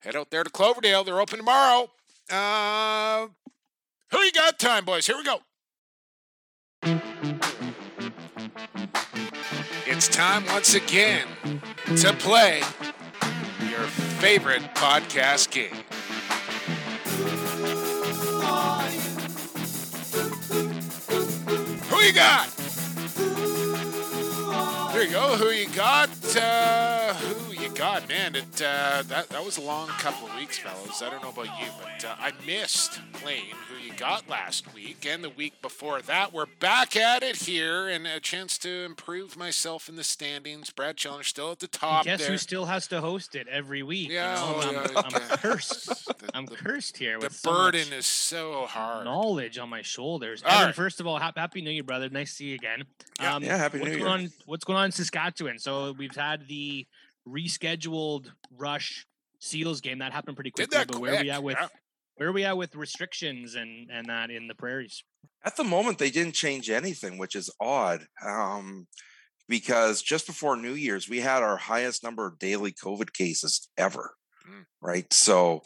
[0.00, 1.04] Head out there to Cloverdale.
[1.04, 1.90] They're open tomorrow.
[2.30, 3.28] Uh,
[4.10, 5.06] who you got time, boys?
[5.06, 5.42] Here we go.
[10.04, 11.28] It's time once again
[11.98, 12.58] to play
[13.70, 13.86] your
[14.18, 15.70] favorite podcast game.
[21.88, 22.48] Who you got?
[24.92, 25.36] There you go.
[25.36, 26.10] Who you got?
[26.36, 27.41] Uh, who
[27.82, 28.36] God, man!
[28.36, 31.02] It uh, that that was a long couple of weeks, fellas.
[31.02, 35.04] I don't know about you, but uh, I missed playing who you got last week
[35.04, 36.32] and the week before that.
[36.32, 40.70] We're back at it here, and a chance to improve myself in the standings.
[40.70, 42.04] Brad Challoner still at the top.
[42.04, 42.30] Guess there.
[42.30, 44.10] who still has to host it every week?
[44.10, 44.40] you Yeah, know?
[44.54, 45.36] oh, I'm, yeah, I'm yeah.
[45.38, 45.88] cursed.
[46.22, 49.06] The- I'm the- cursed here The with so much burden is so hard.
[49.06, 50.44] knowledge on my shoulders.
[50.44, 50.74] All Evan, right.
[50.74, 52.08] first of all, hap- happy New Year, brother.
[52.08, 52.84] Nice to see you again.
[53.20, 53.34] Yeah.
[53.34, 54.28] Um, Yeah, Happy what's New going Year.
[54.28, 54.32] on?
[54.46, 55.58] What's going on in Saskatchewan?
[55.58, 56.86] So we've had the
[57.28, 59.06] rescheduled Rush
[59.40, 60.76] Seals game that happened pretty quickly.
[60.76, 61.10] that but quick?
[61.10, 61.68] where are we at with yeah.
[62.16, 65.02] where are we at with restrictions and and that in the prairies?
[65.44, 68.06] At the moment, they didn't change anything, which is odd.
[68.24, 68.86] Um,
[69.48, 74.14] because just before New Year's, we had our highest number of daily COVID cases ever.
[74.48, 74.64] Mm.
[74.80, 75.12] Right.
[75.12, 75.62] So,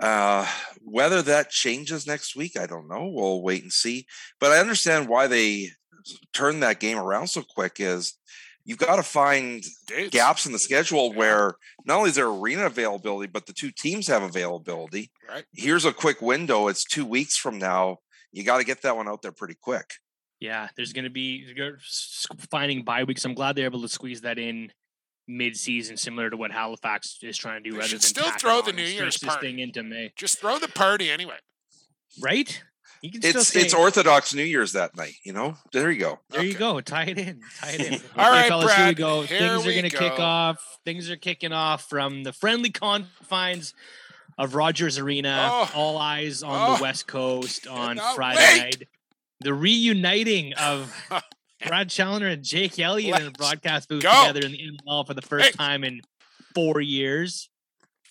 [0.00, 0.46] uh,
[0.80, 3.06] whether that changes next week, I don't know.
[3.06, 4.06] We'll wait and see.
[4.38, 5.70] But I understand why they
[6.32, 7.80] turned that game around so quick.
[7.80, 8.14] Is
[8.66, 10.10] you've got to find Dates.
[10.10, 11.16] gaps in the schedule Yeah.
[11.18, 11.54] where
[11.86, 15.10] not only is there arena availability, but the two teams have availability.
[15.26, 15.44] Right.
[15.54, 16.68] Here's a quick window.
[16.68, 17.98] It's two weeks from now.
[18.32, 19.94] You got to get that one out there pretty quick.
[20.40, 21.78] Yeah, there's going to be you're
[22.50, 23.24] finding bye weeks.
[23.24, 24.70] I'm glad they're able to squeeze that in
[25.26, 27.72] mid-season, similar to what Halifax is trying to do.
[27.74, 29.46] They rather than still throw the New and Year's party.
[29.46, 31.38] thing into May, Just throw the party anyway.
[32.20, 32.62] right?
[33.02, 35.14] You can It's say, it's Orthodox New Year's that night.
[35.24, 36.18] You know, there you go.
[36.30, 36.80] There you go.
[36.80, 37.40] Tie it in.
[37.60, 37.92] Tie it in.
[38.16, 39.22] All Okay, right, fellas, here we go.
[39.22, 40.78] here Things are going to kick off.
[40.84, 43.74] Things are kicking off from the friendly confines
[44.38, 45.48] of Rogers Arena.
[45.50, 45.70] Oh.
[45.74, 46.76] All eyes on Oh.
[46.76, 48.58] the West Coast on Friday wait.
[48.62, 48.82] night.
[49.40, 50.94] The reuniting of
[51.66, 54.10] Brad Challoner and Jake Elliott in the Let's broadcast booth go.
[54.26, 55.52] together in the NL for the first Hey.
[55.52, 56.00] time in
[56.54, 57.50] four years.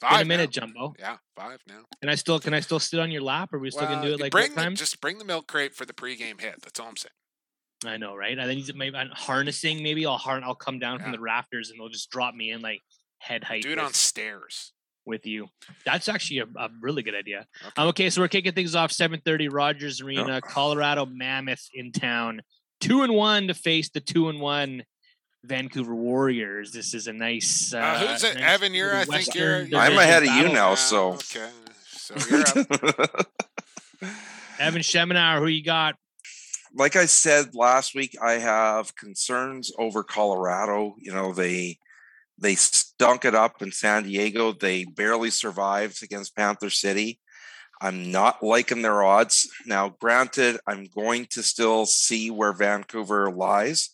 [0.02, 0.46] Five in a now.
[0.46, 0.94] Jumbo.
[1.00, 1.82] Yeah, five now.
[2.02, 3.54] Can I still can I still sit on your lap?
[3.54, 4.76] Or are we still Well, gonna do it like bring the, time?
[4.76, 6.62] just bring the milk crate for the pregame hit.
[6.62, 7.12] That's all I'm saying.
[7.86, 8.38] I know, right?
[8.40, 9.84] I think maybe I'm harnessing.
[9.84, 10.44] Maybe I'll harn.
[10.44, 12.82] I'll come down from the rafters and they'll just drop me in like
[13.20, 14.74] head height Do it with, on stairs.
[15.06, 15.48] with you.
[15.86, 17.46] That's actually a, a really good idea.
[17.62, 17.72] Okay.
[17.78, 22.42] Um, okay, so we're kicking things off 7:30 Rogers Arena, Colorado Mammoth in town.
[22.82, 24.84] Two and one to face the two and one
[25.48, 26.72] Vancouver Warriors.
[26.72, 27.74] This is a nice.
[27.74, 28.36] Uh, Uh, who's it?
[28.36, 28.96] nice Evan, you're.
[28.96, 29.60] I think you're.
[29.62, 31.50] Western I'm ahead of you now, so- Okay.
[31.88, 33.28] So you're up.
[34.60, 35.96] Evan Schemenauer, who you got?
[36.78, 40.96] like I said last week, I have concerns over Colorado.
[41.00, 41.80] You know, they
[42.38, 44.52] they stunk it up in San Diego.
[44.52, 47.20] They barely survived against Panther City.
[47.82, 49.50] I'm not liking their odds.
[49.66, 53.90] Now, granted, I'm going to still see where Vancouver lies.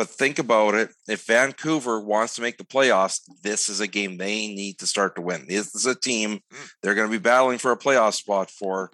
[0.00, 0.94] But think about it.
[1.06, 5.14] If Vancouver wants to make the playoffs, this is a game they need to start
[5.16, 5.44] to win.
[5.46, 6.70] This is a team Mm.
[6.80, 8.90] they're going to be battling for a playoff spot for.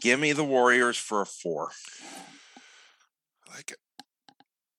[0.00, 1.72] Give me the Warriors for a four.
[3.48, 3.78] I like it.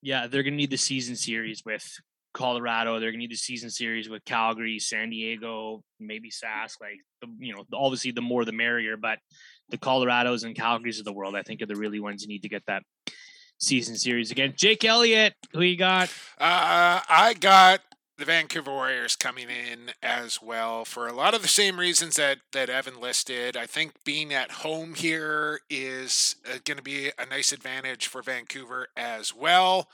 [0.01, 1.85] Yeah, they're gonna need the season series with
[2.33, 3.01] Colorado.
[3.01, 6.79] They're gonna need the season series with Calgary, San Diego, maybe Sask.
[6.79, 8.95] Like the, you know, obviously the more the merrier.
[8.95, 9.19] But
[9.67, 12.43] the Colorados and Calgarys of the world, I think, are the really ones you need
[12.43, 12.83] to get that
[13.57, 14.53] season series again.
[14.55, 16.09] Jake Elliott, who you got?
[16.39, 17.81] Uh, I got
[18.17, 22.39] the Vancouver Warriors coming in as well for a lot of the same reasons that,
[22.51, 23.55] that Evan listed.
[23.55, 28.23] I think being at home here is uh, going to be a nice advantage for
[28.23, 29.87] Vancouver as well.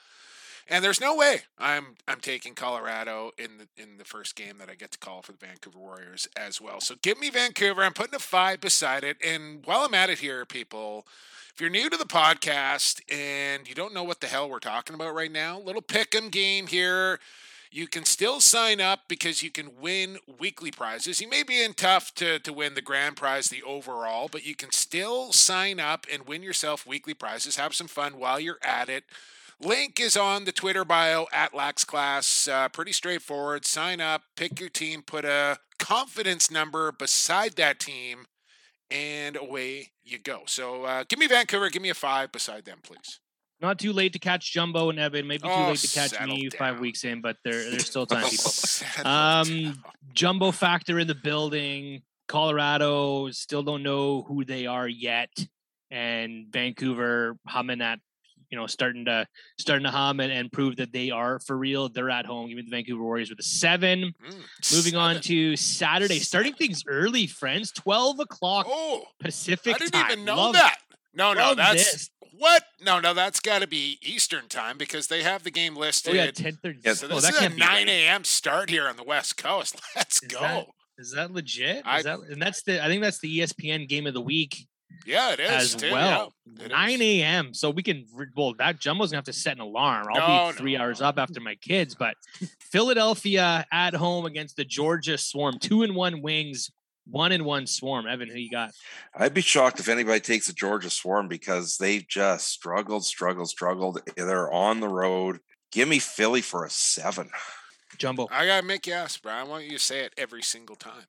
[0.69, 4.69] And there's no way I'm I'm taking Colorado in the in the first game that
[4.69, 6.79] I get to call for the Vancouver Warriors as well.
[6.79, 7.83] So give me Vancouver.
[7.83, 9.17] I'm putting a five beside it.
[9.25, 11.05] And while I'm at it here, people,
[11.53, 14.95] if you're new to the podcast and you don't know what the hell we're talking
[14.95, 17.19] about right now, little pick 'em game here.
[17.75, 21.19] You can still sign up because you can win weekly prizes.
[21.19, 24.55] You may be in tough to, to win the grand prize, the overall, but you
[24.55, 27.55] can still sign up and win yourself weekly prizes.
[27.55, 29.05] Have some fun while you're at it.
[29.59, 32.51] Link is on the Twitter bio at LaxClass.
[32.51, 33.65] Uh, pretty straightforward.
[33.65, 38.25] Sign up, pick your team, put a confidence number beside that team,
[38.91, 40.41] and away you go.
[40.47, 41.69] So uh, give me Vancouver.
[41.69, 43.19] Give me a five beside them, please.
[43.61, 45.25] Not too late to catch Jumbo and Evan.
[45.25, 48.25] Maybe too Oh, late to catch me five weeks in, but there, there's still time,
[48.25, 48.51] people.
[49.07, 49.81] Um.
[50.13, 52.01] Jumbo factor in the building.
[52.27, 55.29] Colorado still don't know who they are yet,
[55.89, 57.99] and Vancouver humming at,
[58.53, 59.25] you know, starting to
[59.57, 61.89] starting to hum and, and prove that they are for real.
[61.89, 62.47] They're at home.
[62.49, 64.13] Give me the Vancouver Warriors with a seven.
[64.23, 67.71] Mm, Moving on to Saturday, starting things early, friends.
[67.71, 70.11] Twelve o'clock Oh, Pacific I didn't time.
[70.11, 70.77] even know Love- that.
[71.15, 72.09] No, no, love that's this.
[72.37, 72.63] what?
[72.79, 76.13] No, no, that's got to be Eastern time because they have the game Oh listed.
[76.13, 76.77] yeah, ten thirty.
[76.85, 77.87] Yeah, so oh, this that is a can't be right.
[77.87, 78.23] 9 a.m.
[78.23, 79.81] start here on the West Coast.
[79.95, 80.39] Let's Is go.
[80.41, 80.67] that-
[80.99, 81.77] Is that legit?
[81.77, 84.67] Is I- that, and that's the I think that's the ESPN game of the week.
[85.05, 86.33] Yeah, it is as too, well.
[86.59, 87.53] yeah, 9 a.m.
[87.53, 90.07] So we can, re- well, that Jumbo's gonna have to set an alarm.
[90.13, 91.07] I'll No, be three no, hours no.
[91.07, 91.95] up after my kids.
[91.95, 92.15] But
[92.59, 96.71] Philadelphia at home against the Georgia Swarm, two and one wings,
[97.05, 98.07] one and one Swarm.
[98.07, 98.71] Evan, who you got?
[99.15, 104.01] I'd be shocked if anybody takes the Georgia Swarm because they've just struggled, struggled, struggled.
[104.17, 105.39] They're on the road.
[105.71, 107.29] Give me Philly for a seven.
[107.97, 108.27] Jumbo.
[108.31, 109.31] I gotta make you ask, bro.
[109.33, 111.03] I want you to say it every single time.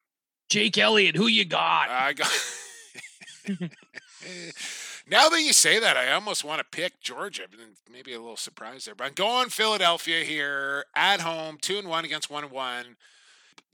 [0.51, 1.89] Jake Elliott, who you got?
[1.89, 2.31] I got.
[5.09, 7.43] now that you say that, I almost want to pick Georgia.
[7.91, 12.05] Maybe a little surprise there, but I'm going Philadelphia here at home, two and one
[12.05, 12.97] against one and one.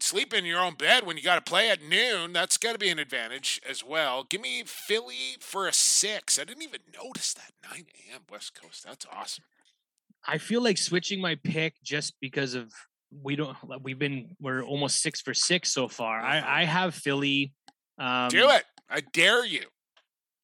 [0.00, 2.32] Sleep in your own bed when you got to play at noon.
[2.32, 4.24] That's got to be an advantage as well.
[4.24, 6.38] Give me Philly for a six.
[6.38, 8.22] I didn't even notice that 9 a.m.
[8.30, 8.84] West Coast.
[8.84, 9.44] That's awesome.
[10.26, 12.72] I feel like switching my pick just because of
[13.22, 16.20] we don't we've been we're almost six for six so far.
[16.20, 17.52] I, I have Philly.
[17.98, 18.64] Um, do it.
[18.90, 19.66] I dare you.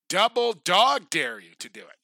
[0.08, 1.96] Double dog dare you to do it.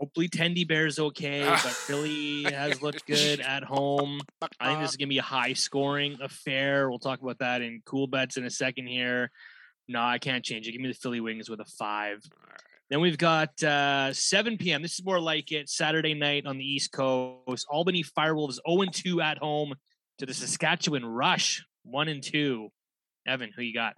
[0.00, 4.20] Hopefully, Tendy Bear's okay, but Philly has looked good at home.
[4.58, 6.90] I think this is gonna be a high scoring affair.
[6.90, 9.30] We'll talk about that in cool bets in a second here.
[9.86, 10.72] No, I can't change it.
[10.72, 12.22] Give me the Philly Wings with a five.
[12.90, 14.82] Then we've got uh, 7 p.m.
[14.82, 15.68] This is more like it.
[15.70, 17.66] Saturday night on the East Coast.
[17.70, 19.74] Albany Firewolves 0 2 at home
[20.18, 22.68] to the Saskatchewan Rush 1 and 2.
[23.26, 23.94] Evan, who you got?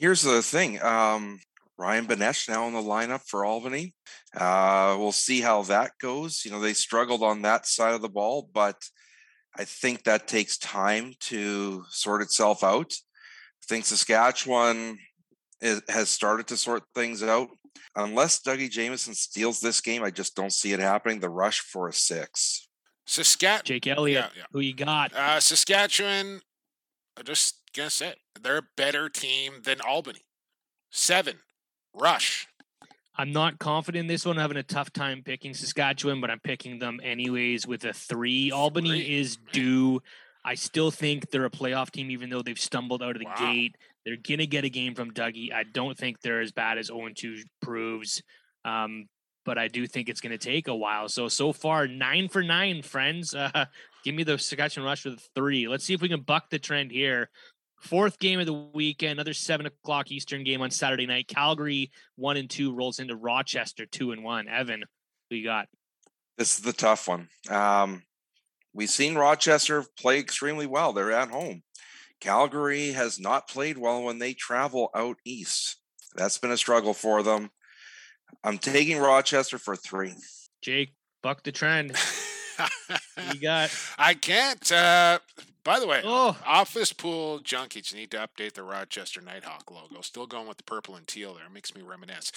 [0.00, 0.80] Here's the thing.
[0.82, 1.38] Um,
[1.76, 3.94] Ryan Benesch now in the lineup for Albany.
[4.34, 6.42] Uh, we'll see how that goes.
[6.44, 8.76] You know, they struggled on that side of the ball, but
[9.56, 12.92] I think that takes time to sort itself out.
[12.92, 14.98] I think Saskatchewan
[15.60, 17.48] is, has started to sort things out.
[17.94, 21.20] Unless Dougie Jamieson steals this game, I just don't see it happening.
[21.20, 22.68] The rush for a six.
[23.06, 23.64] Saskatchewan.
[23.66, 24.46] Jake Elliott, Yeah, yeah.
[24.52, 25.12] who you got?
[25.14, 26.40] Uh, Saskatchewan,
[27.20, 28.18] I'm just gonna say it.
[28.40, 30.22] They're a better team than Albany.
[30.90, 31.36] Seven,
[31.94, 32.48] Rush.
[33.16, 34.36] I'm not confident in this one.
[34.38, 38.50] I'm having a tough time picking Saskatchewan, but I'm picking them anyways with a three.
[38.50, 39.18] Albany Three.
[39.20, 40.00] is due.
[40.46, 43.34] I still think they're a playoff team, even though they've stumbled out of the Wow.
[43.52, 43.76] gate.
[44.06, 45.52] They're gonna get a game from Dougie.
[45.52, 48.22] I don't think they're as bad as 0 2 proves.
[48.64, 49.08] Um,
[49.44, 51.08] but I do think it's gonna take a while.
[51.08, 53.34] So so far, nine for nine, friends.
[53.34, 53.66] Uh,
[54.04, 55.68] give me the Saskatchewan Rush with three.
[55.68, 57.30] Let's see if we can buck the trend here.
[57.80, 61.28] Fourth game of the weekend, another seven o'clock Eastern game on Saturday night.
[61.28, 64.48] Calgary one and two rolls into Rochester two and one.
[64.48, 64.84] Evan,
[65.30, 65.68] who you got?
[66.36, 67.28] This is the tough one.
[67.48, 68.02] Um,
[68.72, 70.92] we've seen Rochester play extremely well.
[70.92, 71.62] They're at home.
[72.20, 75.76] Calgary has not played well when they travel out east.
[76.14, 77.50] That's been a struggle for them.
[78.44, 80.14] I'm taking Rochester for three.
[80.62, 81.96] Jake, buck the trend.
[83.32, 83.70] You got?
[83.98, 84.70] I can't.
[84.70, 85.18] Uh,
[85.62, 90.00] by the way, Oh, Office Pool Junkies need to update the Rochester Knighthawk logo.
[90.00, 91.44] Still going with the purple and teal there.
[91.52, 92.32] Makes me reminisce.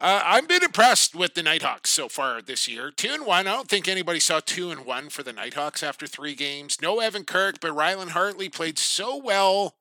[0.00, 2.90] Uh, I've been impressed with the Knighthawks so far this year.
[2.90, 3.46] Two and one.
[3.46, 6.80] I don't think anybody saw two and one for the Knighthawks after three games.
[6.82, 9.76] No Evan Kirk, but Rylan Hartley played so well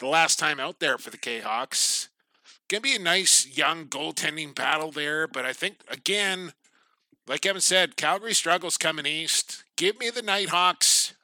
[0.00, 2.08] the last time out there for the K Hawks.
[2.68, 6.52] Gonna be a nice young goaltending battle there, but I think again,
[7.26, 9.64] like Evan said, Calgary struggles coming east.
[9.76, 11.14] Give me the Knighthawks,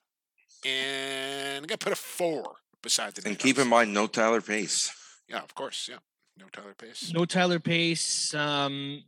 [0.65, 3.23] and I'm gonna put a four beside the.
[3.23, 3.43] And Knighthawks.
[3.43, 4.93] keep in mind, no Tyler Pace.
[5.29, 5.99] yeah, of course, yeah,
[6.39, 7.13] no Tyler Pace.
[7.15, 8.35] no Tyler Pace.
[8.35, 9.03] Um,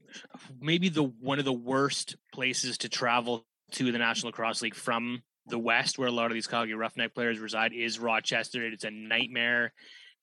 [0.60, 5.22] maybe the one of the worst places to travel to the National Lacrosse League from
[5.46, 8.64] the West, where a lot of these Calgary Roughneck players reside, is Rochester.
[8.66, 9.72] It's a nightmare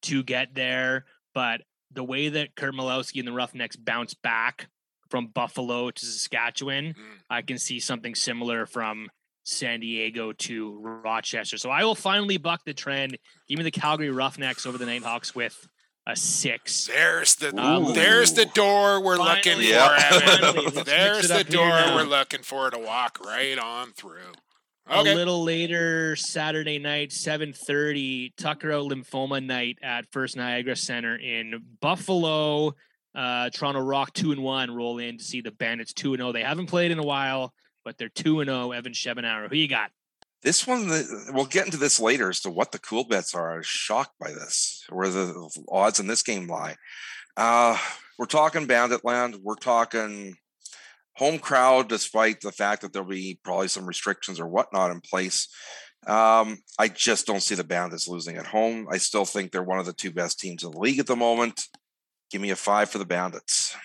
[0.04, 4.68] to get there, but the way that Curt Malawsky and the Roughnecks bounce back
[5.10, 7.20] from Buffalo to Saskatchewan, Mm.
[7.30, 9.10] I can see something similar from
[9.46, 11.58] San Diego to Rochester.
[11.58, 13.18] So I will finally buck the trend.
[13.48, 15.68] Give me the Calgary Roughnecks over the Knighthawks with
[16.06, 16.88] a six.
[16.88, 17.94] There's the Ooh.
[17.94, 19.88] there's the door we're looking Finally, Yeah.
[19.88, 20.16] for.
[20.16, 20.28] Evan.
[20.40, 24.34] finally, let's mix there's the door we're looking for to walk right on through.
[24.90, 31.62] A little later Saturday night, 7:30, Tucker out lymphoma night at First Niagara Center in
[31.82, 32.74] Buffalo.
[33.14, 36.32] Uh, Toronto Rock two and one roll in to see the Bandits two and zero.
[36.32, 38.72] They haven't played in a while, but they're two and zero.
[38.72, 39.92] Evan Schemenauer, who you got?
[40.44, 40.88] This one,
[41.34, 43.54] we'll get into this later as to what the cool bets are.
[43.54, 46.76] I was shocked by this, where the odds in this game lie.
[47.36, 47.78] Uh,
[48.18, 49.40] we're talking Bandit Land.
[49.44, 50.38] We're talking
[51.18, 55.48] home crowd, despite the fact that there'll be probably some restrictions or whatnot in place.
[56.06, 58.88] Um, I just don't see the Bandits losing at home.
[58.92, 61.16] I still think they're one of the two best teams in the league at the
[61.16, 61.64] moment.
[62.30, 63.76] Give me a five for the Bandits.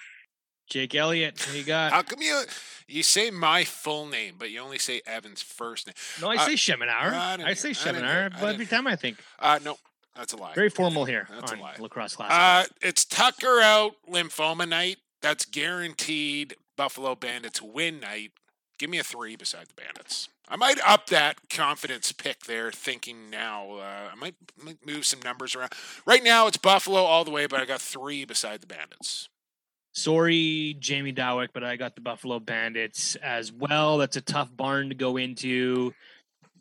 [0.69, 1.93] Jake Elliott, who you got?
[1.93, 2.43] How come you
[2.87, 5.95] you say my full name, but you only say Evan's first name?
[6.21, 7.13] no, I uh, say Schemenauer.
[7.13, 9.19] I I say hear- I didn't hear- Schemenauer every time I think.
[9.39, 9.77] Uh, no,
[10.17, 10.55] That's a lie.
[10.55, 11.77] Very formal here That's a lie.
[11.79, 12.31] lacrosse class.
[12.31, 14.99] Uh, it's Tucker out lymphoma night.
[15.21, 16.57] That's guaranteed.
[16.77, 18.33] Buffalo Bandits win night.
[18.79, 20.29] Give me a three beside the Bandits.
[20.49, 22.71] I might up that confidence pick there.
[22.73, 25.73] Thinking now, uh, I might, might move some numbers around.
[26.05, 29.29] Right now, it's Buffalo all the way, but I got three beside the Bandits.
[29.93, 33.99] Sorry, Jamie Dawick, but I got the Buffalo Bandits as well.
[33.99, 35.93] That's a tough barn to go into.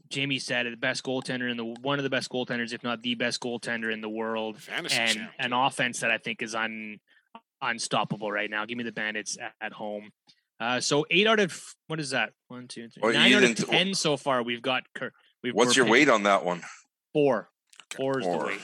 [0.10, 3.16] Jamie said the best goaltender in the one of the best goaltenders, if not the
[3.16, 5.32] best goaltender in the world, Fantasy and champ.
[5.40, 7.00] an offense that I think is un
[7.62, 8.66] unstoppable right now.
[8.66, 10.10] Give me the Bandits at, at home.
[10.60, 12.32] Uh, so eight out of what is that?
[12.48, 14.44] One, two, three, Well, nine out of didn't- ten so far.
[14.44, 14.84] We've got.
[14.96, 15.12] Cur-
[15.44, 16.62] We've, What's we're your weight on that one?
[17.14, 17.50] Four.
[17.92, 17.98] Okay.
[17.98, 18.60] Four is the weight.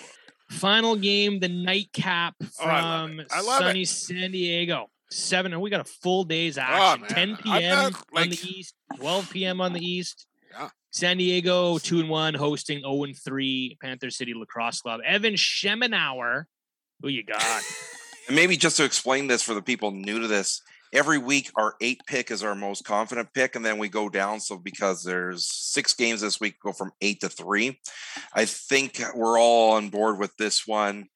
[0.51, 3.27] Final game, the nightcap Oh, I love from it.
[3.31, 3.63] I love it.
[3.65, 4.89] sunny San Diego.
[5.09, 7.01] Seven, and we got a full day's Oh, action.
[7.01, 7.09] man.
[7.09, 7.91] 10 p.m.
[7.93, 9.59] not, on the east, 12 p.m.
[9.61, 10.27] on the east.
[10.51, 10.69] Yeah.
[10.91, 15.01] San Diego two and one, hosting 0 and three Panther City Lacrosse Club.
[15.05, 16.43] Evan Schemenauer,
[17.01, 17.41] who you got?
[18.27, 20.61] And maybe just to explain this for the people new to this,
[20.93, 24.39] every week our eight pick is our most confident pick, and then we go down.
[24.39, 27.79] So because there's six games this week, go from eight to three.
[28.33, 31.07] I think we're all on board with this one.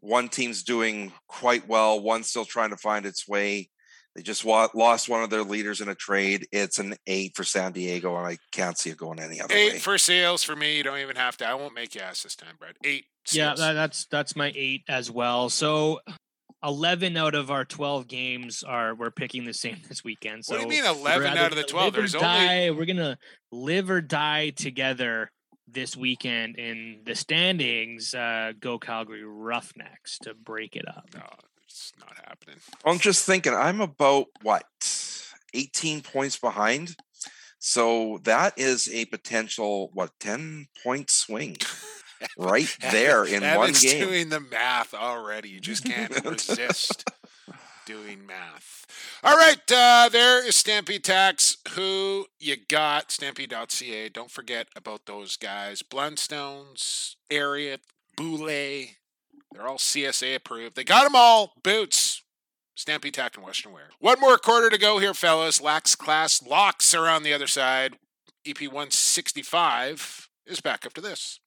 [0.00, 2.00] One team's doing quite well.
[2.00, 3.70] One's still trying to find its way.
[4.14, 6.46] They just lost one of their leaders in a trade.
[6.52, 9.72] It's an eight for San Diego, and I can't see it going any other Eight
[9.72, 9.78] way.
[9.80, 10.76] for sales for me.
[10.76, 11.48] You don't even have to.
[11.48, 12.76] I won't make you ask this time, Brad.
[12.84, 13.06] Eight.
[13.32, 15.48] yeah, that's that's my eight as well.
[15.50, 15.98] So
[16.64, 20.44] 11 out of our 12 games are we're picking the same this weekend.
[20.44, 21.84] So what do you mean we're 11 out of the gonna 12?
[21.84, 23.18] live or only die- we're gonna
[23.52, 25.30] live or die together
[25.68, 28.14] this weekend in the standings.
[28.14, 31.04] Uh, go Calgary Roughnecks to break it up.
[31.14, 31.22] no,
[31.66, 32.56] it's not happening.
[32.84, 34.64] I'm just thinking, I'm about what
[35.54, 36.96] 18 points behind.
[37.58, 41.56] So that is a potential what 10 point swing
[42.38, 44.08] right there in one game.
[44.08, 45.48] doing the math already.
[45.48, 47.04] You just can't resist
[47.86, 48.86] doing math.
[49.22, 51.40] All right, uh, there is Stampede Tack.
[51.70, 53.10] Who you got?
[53.10, 54.08] Stampede.ca.
[54.10, 55.82] Don't forget about those guys.
[55.82, 57.78] Blundstones, Ariat,
[58.16, 58.96] Boulet.
[59.52, 60.76] They're all CSA approved.
[60.76, 61.52] They got them all.
[61.62, 62.22] Boots.
[62.74, 63.90] Stampede Tack and Western Wear.
[64.00, 65.60] One more quarter to go here, fellas.
[65.60, 67.96] Lax class locks are on the other side.
[68.44, 71.38] EP 165 is back after this.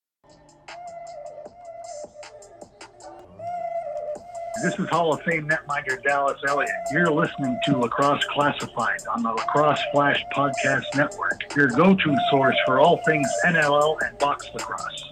[4.64, 6.72] This is Hall of Fame netminder Dallas Elliott.
[6.92, 12.80] You're listening to Lacrosse Classified on the Lacrosse Flash Podcast Network, your go-to source for
[12.80, 15.12] all things NLL and box lacrosse.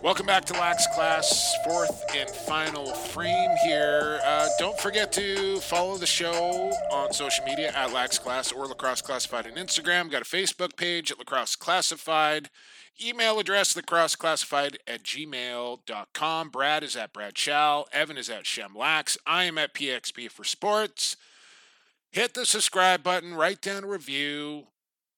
[0.00, 4.20] Welcome back to Lax Class, fourth and final frame here.
[4.24, 9.02] Uh, don't forget to follow the show on social media at Lax Class or Lacrosse
[9.02, 10.08] Classified on Instagram.
[10.08, 12.48] Got a Facebook page at Lacrosse Classified.
[13.04, 16.48] Email address lacrosseclassified at gmail.com.
[16.50, 17.88] Brad is at Brad Shall.
[17.92, 19.18] Evan is at Shemlax.
[19.26, 21.16] I am at PXP for Sports.
[22.12, 24.68] Hit the subscribe button, write down a review,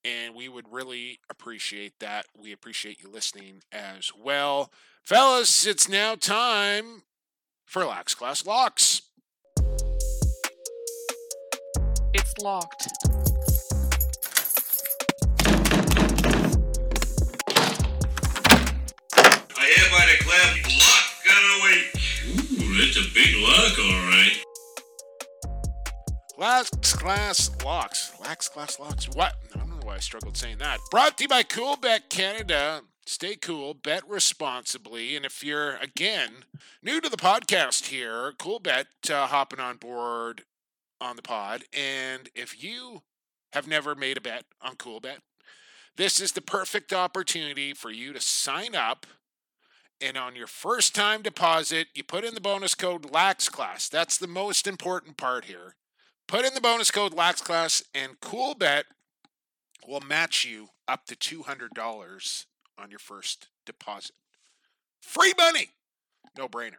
[0.05, 2.27] and we would really appreciate that.
[2.37, 4.73] We appreciate you listening as well.
[5.03, 7.03] Fellas, it's now time
[7.65, 9.03] for Lax Class Locks.
[12.13, 12.89] It's locked.
[19.57, 21.87] I hereby declare lock of the week.
[22.63, 24.37] Ooh, that's a big lock, all right.
[26.37, 28.13] Lax Class Locks.
[28.21, 29.09] Lax Class Locks.
[29.11, 29.35] What?
[29.55, 30.81] I know why I struggled saying that.
[30.91, 32.83] Brought to you by Coolbet Canada.
[33.07, 35.17] Stay cool, bet responsibly.
[35.17, 36.45] And if you're, again,
[36.83, 40.43] new to the podcast here, Coolbet uh, hopping on board
[41.01, 41.65] on the pod.
[41.73, 43.03] And if you
[43.53, 45.19] have never made a bet on Coolbet,
[45.97, 49.07] this is the perfect opportunity for you to sign up.
[50.01, 53.91] And on your first time deposit, you put in the bonus code LAXClass.
[53.91, 55.75] That's the most important part here.
[56.27, 58.85] Put in the bonus code LAXClass, and CoolBet
[59.87, 62.47] will match you up to $200
[62.79, 64.13] on your first deposit.
[65.01, 65.71] Free money.
[66.37, 66.77] No brainer.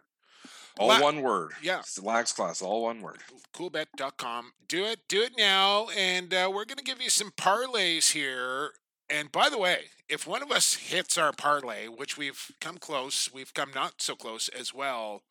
[0.79, 1.51] All La- one word.
[1.61, 1.79] Yeah.
[1.79, 3.17] It's the lax class, all one word.
[3.53, 4.53] coolbet.com.
[4.67, 8.71] Do it, do it now, and uh, we're going to give you some parlays here.
[9.09, 13.29] And by the way, if one of us hits our parlay, which we've come close,
[13.33, 15.23] we've come not so close as well.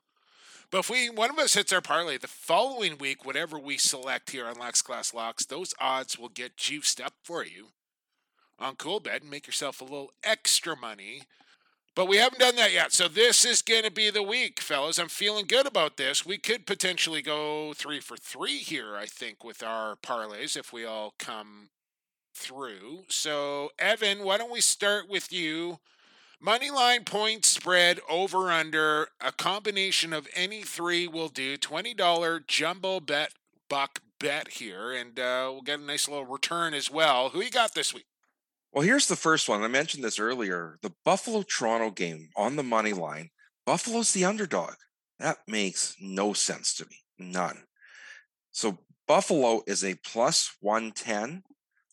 [0.71, 4.31] But if we one of us hits our parlay, the following week, whatever we select
[4.31, 7.69] here on Lax Class Locks, those odds will get juiced up for you
[8.59, 11.23] on Cool Coolbet and make yourself a little extra money.
[11.97, 12.93] But we haven't done that yet.
[12.93, 14.99] So this is going to be the week, fellas.
[14.99, 16.25] I'm feeling good about this.
[16.25, 20.85] We could potentially go three for three here, I think, with our parlays if we
[20.85, 21.71] all come
[22.33, 23.05] through.
[23.09, 25.81] So, Evan, why don't we start with you?
[26.43, 31.59] Money line point spread over under a combination of any three will do.
[31.59, 33.35] Twenty dollar jumbo bet
[33.69, 37.29] buck bet here, and uh, we'll get a nice little return as well.
[37.29, 38.07] Who you got this week?
[38.73, 39.63] Well, here's the first one.
[39.63, 40.79] I mentioned this earlier.
[40.81, 43.29] The Buffalo Toronto game on the money line.
[43.67, 44.75] Buffalo's the underdog.
[45.19, 46.97] That makes no sense to me.
[47.19, 47.65] None.
[48.53, 51.43] So Buffalo is a plus 110.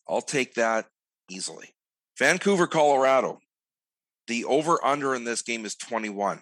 [0.08, 0.86] I'll take that
[1.30, 1.76] easily.
[2.18, 3.40] Vancouver, Colorado.
[4.28, 6.42] The over under in this game is 21.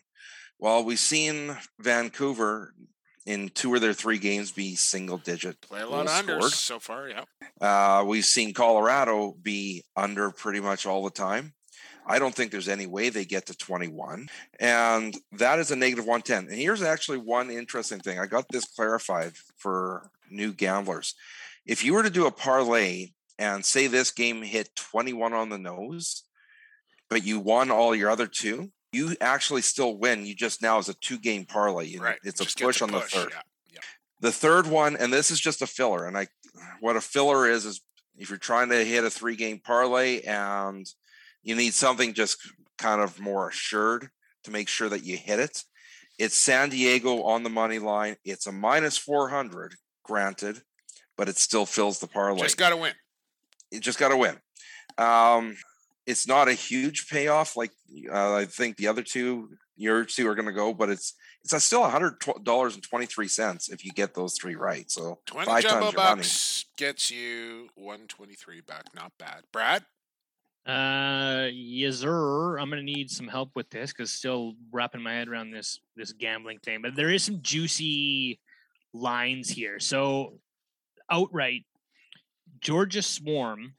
[0.60, 2.74] Well, we've seen Vancouver
[3.26, 5.60] in two of their three games be single digit.
[5.62, 7.10] Play a lot of unders so far.
[7.10, 7.24] Yeah.
[7.60, 11.54] Uh, we've seen Colorado be under pretty much all the time.
[12.08, 14.28] I don't think there's any way they get to 21.
[14.60, 16.52] And that is a negative 110.
[16.52, 18.20] And here's actually one interesting thing.
[18.20, 21.16] I got this clarified for new gamblers.
[21.66, 23.08] If you were to do a parlay
[23.40, 26.24] and say this game hit 21 on the nose,
[27.10, 30.26] but you won all your other two, you actually still win.
[30.26, 31.98] You just now is a two game parlay.
[31.98, 32.18] Right.
[32.24, 33.30] It's a Just get push on push, the third.
[33.32, 33.42] yeah,
[33.74, 33.80] yeah.
[34.22, 36.06] The third one, and this is just a filler.
[36.06, 36.28] And I,
[36.80, 37.82] what a filler is, is
[38.18, 40.86] if you're trying to hit a three game parlay and
[41.44, 42.38] you need something just
[42.78, 44.10] kind of more assured
[44.46, 45.64] to make sure that you hit it.
[46.18, 48.16] It's San Diego on the money line.
[48.24, 50.62] It's a minus 400, granted,
[51.18, 52.42] but it still fills the parlay.
[52.42, 52.94] Just got to win.
[53.72, 54.38] you just got to win.
[54.98, 55.58] Um,
[56.06, 57.72] it's not a huge payoff like
[58.12, 61.54] uh, I think the other two, your two are going to go, but it's it's
[61.54, 64.90] a still hundred dollars and twenty three cents if you get those three right.
[64.90, 66.92] So 20 five jumbo times your money.
[66.92, 68.86] gets you 123 back.
[68.96, 69.44] Not bad.
[69.52, 69.84] Brad?
[70.66, 72.58] Uh, yes, sir.
[72.58, 76.14] I'm gonna need some help with this because still wrapping my head around this this
[76.14, 76.82] gambling thing.
[76.82, 78.40] But there is some juicy
[78.94, 79.80] lines here.
[79.80, 80.40] So,
[81.10, 81.66] outright,
[82.62, 83.76] Georgia Swarm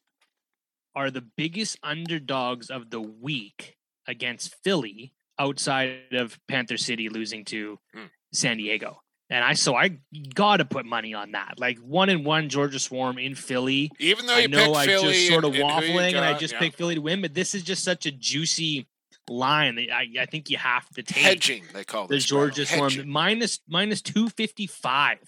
[0.96, 3.76] are the biggest underdogs of the week
[4.08, 8.04] against Philly, outside of Panther City losing to Hmm.
[8.32, 9.02] San Diego.
[9.28, 9.98] And I so I
[10.34, 11.58] gotta put money on that.
[11.58, 13.90] Like one and one Georgia Swarm in Philly.
[13.98, 16.24] Even though I know I Philly just sort of and- and who you waffling and
[16.24, 16.60] I just yeah.
[16.60, 18.86] picked Philly to win, but this is just such a juicy
[19.28, 22.18] line that I, I think you have to take hedging, they call the.
[22.18, 25.18] Georgia Swarm minus minus two fifty five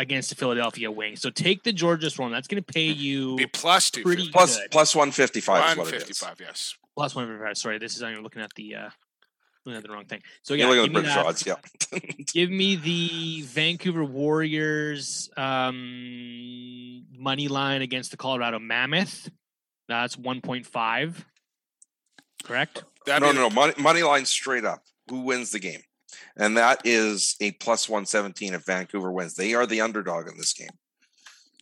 [0.00, 1.20] against the Philadelphia Wings.
[1.20, 2.32] So take the Georgia Swarm.
[2.32, 4.02] That's going to pay you Be plus two.
[4.02, 4.70] pretty good.
[4.70, 6.20] plus one fifty five is what it is.
[6.22, 6.74] 155, yes.
[6.96, 7.56] plus one fifty five.
[7.58, 8.88] Sorry, this is I'm looking at the uh,
[9.66, 10.22] looking at the wrong thing.
[10.42, 11.26] So You're yeah, looking give at me the that.
[11.26, 11.54] Odds, yeah.
[12.32, 19.28] Give me the Vancouver Warriors um, money line against the Colorado Mammoth.
[19.88, 21.24] That's 1.5.
[22.44, 22.84] Correct?
[23.06, 23.50] That'd no, no, no.
[23.54, 24.84] Money, money line straight up.
[25.08, 25.80] Who wins the game?
[26.36, 29.34] And that is a plus 117 if Vancouver wins.
[29.34, 30.70] They are the underdog in this game.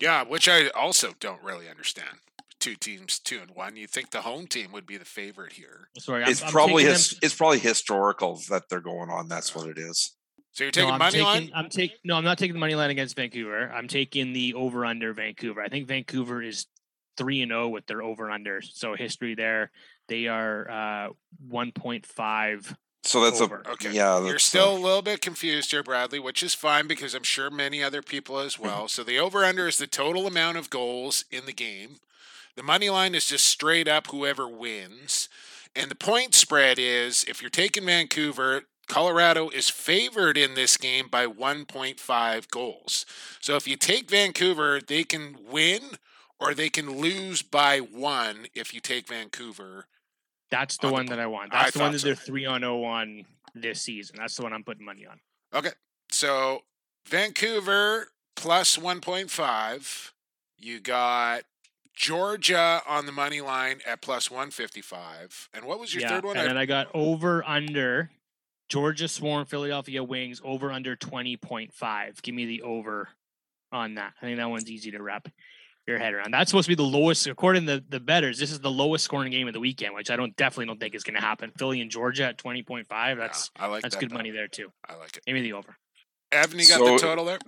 [0.01, 2.19] Yeah, which I also don't really understand.
[2.61, 3.77] Two teams, two and one.
[3.77, 5.89] You think the home team would be the favorite here?
[5.99, 9.29] Sorry, I'm, it's I'm probably his, them- it's probably historical that they're going on.
[9.29, 10.13] That's what it is.
[10.53, 11.51] So you're taking no, I'm money taking, line?
[11.55, 13.71] I'm taking no, I'm not taking the money line against Vancouver.
[13.73, 15.63] I'm taking the over under Vancouver.
[15.63, 16.67] I think Vancouver is
[17.17, 18.61] three and zero with their over under.
[18.63, 19.71] So history there.
[20.09, 21.09] They are uh,
[21.53, 22.77] 1.5.
[23.09, 23.63] So that's Over.
[23.65, 23.91] a Okay.
[23.93, 24.23] yeah.
[24.23, 27.83] You're still a little bit confused here, Bradley, which is fine because I'm sure many
[27.83, 28.87] other people as well.
[28.87, 32.01] so the over under is the total amount of goals in the game.
[32.55, 35.31] The money line is just straight up whoever wins.
[35.75, 41.09] And the point spread is if you're taking Vancouver, Colorado is favored in this game
[41.09, 43.07] by 1.5 goals.
[43.41, 45.81] So if you take Vancouver, they can win
[46.39, 49.87] or they can lose by one if you take Vancouver.
[50.51, 51.53] That's the On one po- that I want.
[51.55, 52.07] I That's the one that so.
[52.07, 53.25] they're three on zero on
[53.55, 54.17] this season.
[54.19, 55.21] That's the one I'm putting money on.
[55.55, 55.71] Okay.
[56.11, 56.63] So
[57.07, 60.13] Vancouver plus 1.5.
[60.57, 61.43] You got
[61.95, 65.49] Georgia on the money line at plus 155.
[65.55, 66.37] And what was your yeah, third one?
[66.37, 68.11] and I- then I got over under
[68.69, 72.23] Georgia Swarm Philadelphia Wings over under 20.5.
[72.23, 73.09] Give me the over
[73.73, 74.15] on that.
[74.21, 75.29] I think that one's easy to wrap
[75.89, 76.33] your head around.
[76.33, 78.39] That's supposed to be the lowest, according to the, the betters.
[78.39, 80.95] This is the lowest scoring game of the weekend, which I don't definitely don't think
[80.95, 81.51] is going to happen.
[81.59, 82.87] Philly and Georgia at 20.5.
[83.17, 84.19] That's I like that's that good bet.
[84.19, 84.71] money there too.
[84.89, 85.25] I like it.
[85.27, 85.77] Give me the over.
[86.31, 87.39] Evan, you got So- the total there?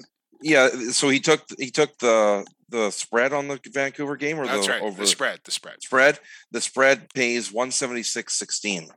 [0.42, 0.68] yeah.
[0.90, 4.72] So he took he took the the spread on the Vancouver game or That's the
[4.72, 4.82] right.
[4.82, 5.40] over The spread.
[5.44, 5.82] The spread.
[5.82, 6.18] spread.
[6.52, 8.90] The spread pays 176.16.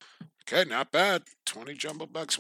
[0.48, 1.24] Okay, not bad.
[1.46, 2.38] 20 jumbo bucks,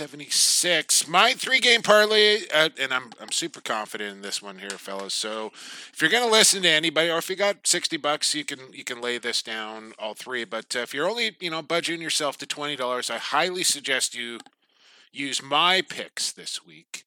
[0.00, 1.08] 176.
[1.08, 5.12] My three game parlay, uh, and I'm I'm super confident in this one here, fellas.
[5.12, 5.50] So
[5.92, 8.82] if you're gonna listen to anybody, or if you got 60 bucks, you can you
[8.82, 10.44] can lay this down all three.
[10.44, 14.14] But uh, if you're only you know budgeting yourself to twenty dollars, I highly suggest
[14.14, 14.38] you
[15.12, 17.04] use my picks this week.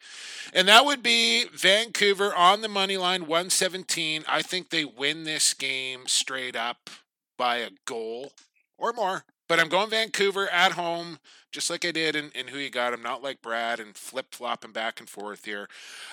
[0.53, 4.23] And that would be Vancouver on the money line, 117.
[4.27, 6.91] I think they win this game straight up
[7.37, 8.33] by a goal
[8.77, 9.23] or more.
[9.53, 11.19] But I'm going Vancouver at home,
[11.51, 12.91] just like I did in, in Who You Got.
[12.91, 15.69] I'm not like Brad and flip flopping back and forth here.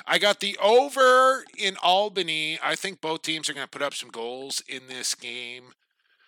[0.06, 2.58] I got the over in Albany.
[2.62, 5.72] I think both teams are going to put up some goals in this game.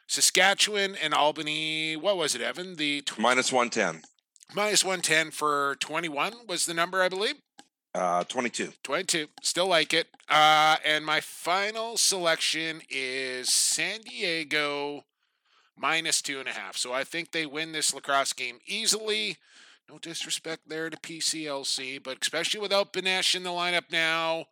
[0.07, 2.77] Saskatchewan and Albany, what was it, Evan?
[2.77, 4.05] The tw- Minus 110.
[4.55, 7.35] minus 110 for 21 was the number, I believe.
[7.95, 8.73] Uh, 22.
[8.83, 9.27] 22.
[9.43, 10.07] Still like it.
[10.31, 15.05] Uh, and my final selection is San Diego
[15.77, 16.77] minus two and a half.
[16.77, 19.37] So I think they win this lacrosse game easily.
[19.91, 24.47] No disrespect there to PCLC, but especially without Benesch in the lineup now.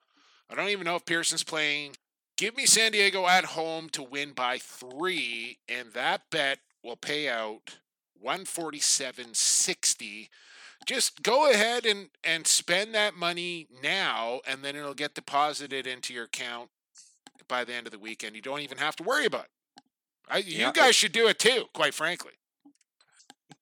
[0.50, 1.96] I don't even know if Pearson's playing.
[2.36, 7.28] Give me San Diego at home to win by three, and that bet will pay
[7.28, 7.76] out
[8.24, 10.28] 147.60
[10.86, 16.14] just go ahead and and spend that money now and then it'll get deposited into
[16.14, 16.70] your account
[17.48, 19.50] by the end of the weekend you don't even have to worry about it
[20.30, 20.66] I, Yeah.
[20.68, 22.32] you guys should do it too quite frankly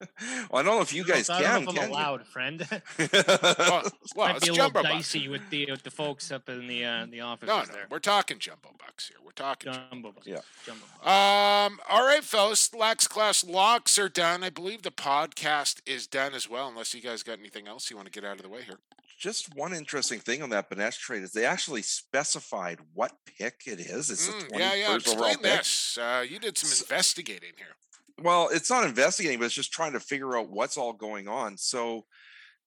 [0.00, 0.08] Well,
[0.52, 1.64] I don't know if you guys I don't can.
[1.64, 1.92] know if I'm you?
[1.94, 2.66] allowed, friend.
[2.70, 2.80] well,
[4.14, 6.48] well Might it's be a little jumbo bucks dicey with the with the folks up
[6.48, 7.48] in the uh, the office.
[7.48, 7.86] no no there.
[7.90, 10.12] we're talking jumbo bucks here we're talking Jumbo.
[10.12, 10.26] bucks.
[10.26, 10.38] Yeah.
[10.66, 10.84] Jumbo.
[11.08, 12.72] Um, all right, fellas.
[12.74, 14.42] Lax class locks are done.
[14.44, 17.96] I believe the podcast is done as well, unless you guys got anything else you
[17.96, 18.78] want to get out of the way here.
[19.18, 23.80] Just one interesting thing on that Benesch trade is they actually specified what pick it
[23.80, 24.10] is.
[24.10, 24.88] It's Mm, the 21st yeah, yeah.
[25.12, 25.42] overall pick.
[25.42, 25.98] this.
[25.98, 27.74] Uh, you did some So- investigating here.
[28.20, 31.56] Well, it's not investigating, but it's just trying to figure out what's all going on.
[31.58, 32.06] So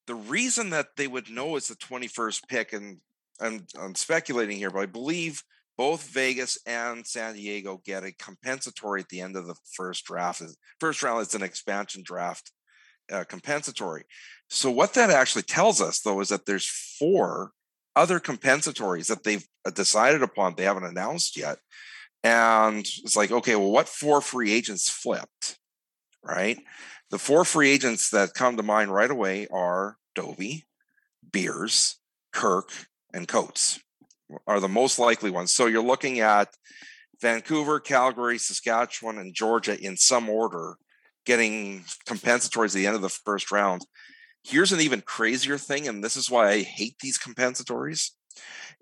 [0.08, 3.00] the reason that they would know it's the 21st pick, and
[3.40, 5.44] I'm, I'm speculating here, but I believe
[5.78, 10.42] both Vegas and San Diego get a compensatory at the end of the first draft.
[10.80, 12.52] First round is an expansion draft
[13.12, 14.04] uh, compensatory.
[14.54, 16.68] So what that actually tells us, though, is that there's
[17.00, 17.52] four
[17.96, 20.56] other compensatories that they've uh, decided upon.
[20.56, 21.58] They haven't announced yet.
[22.22, 25.58] And it's like, okay, well, what four free agents flipped?
[26.22, 26.60] Right?
[27.12, 30.66] The four free agents that come to mind right away are Dovey,
[31.32, 31.96] Beers,
[32.34, 32.72] Kirk,
[33.14, 33.80] and Coates
[34.48, 35.54] are the most likely ones.
[35.54, 36.50] So you're looking at
[37.22, 40.76] Vancouver, Calgary, Saskatchewan, and Georgia in some order
[41.26, 43.86] getting compensatories at the end of the first round.
[44.44, 48.12] Here's an even crazier thing, and this is why I hate these compensatories,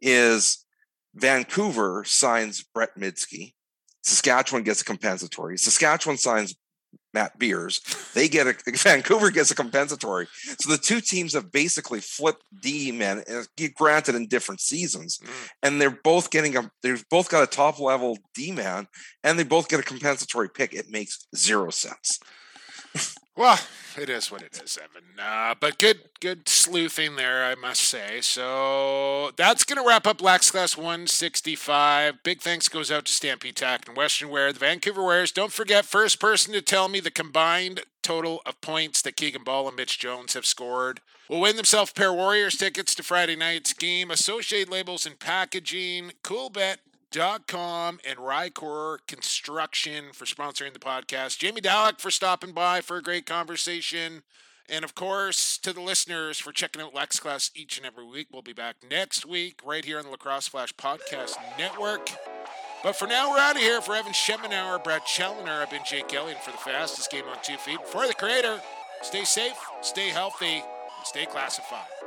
[0.01, 0.65] is
[1.13, 3.53] Vancouver signs Brett Mydske.
[4.03, 5.57] Saskatchewan gets a compensatory.
[5.57, 6.55] Saskatchewan signs
[7.13, 7.81] Matt Beers.
[8.13, 10.27] They get a Vancouver gets a compensatory.
[10.59, 13.43] So the two teams have basically flipped D men, uh,
[13.75, 15.19] granted in different seasons,
[15.63, 16.71] and they're both getting a.
[16.83, 18.87] They've both got a top level D man,
[19.23, 20.73] and they both get a compensatory pick.
[20.73, 22.19] It makes zero sense.
[23.35, 23.59] Well,
[23.97, 25.07] it is what it is, Evan.
[25.17, 28.19] Uh, but good, good sleuthing there, I must say.
[28.21, 32.21] So that's going to wrap up Lax Class 165.
[32.23, 35.31] Big thanks goes out to Stampede Tack and Western Wear, the Vancouver Wears.
[35.31, 39.67] Don't forget, first person to tell me the combined total of points that Keegan Ball
[39.67, 40.99] and Mitch Jones have scored
[41.29, 44.11] will win themselves pair Warriors tickets to Friday night's game.
[44.11, 46.11] Associate labels and packaging,
[47.11, 51.37] coolbet.com, and Rycor Construction for sponsoring the podcast.
[51.37, 54.23] Jamie Dawick for stopping by for a great conversation.
[54.71, 58.27] And of course, to the listeners for checking out Lax Class each and every week.
[58.31, 62.11] We'll be back next week right here on the Lacrosse Flash Podcast Network.
[62.83, 63.81] But for now, we're out of here.
[63.81, 67.57] For Evan Schemenauer, Brad Challoner, I've been Jake Elliott for the fastest game on two
[67.57, 67.85] feet.
[67.87, 68.61] For the creator,
[69.01, 71.98] stay safe, stay healthy, and stay classified.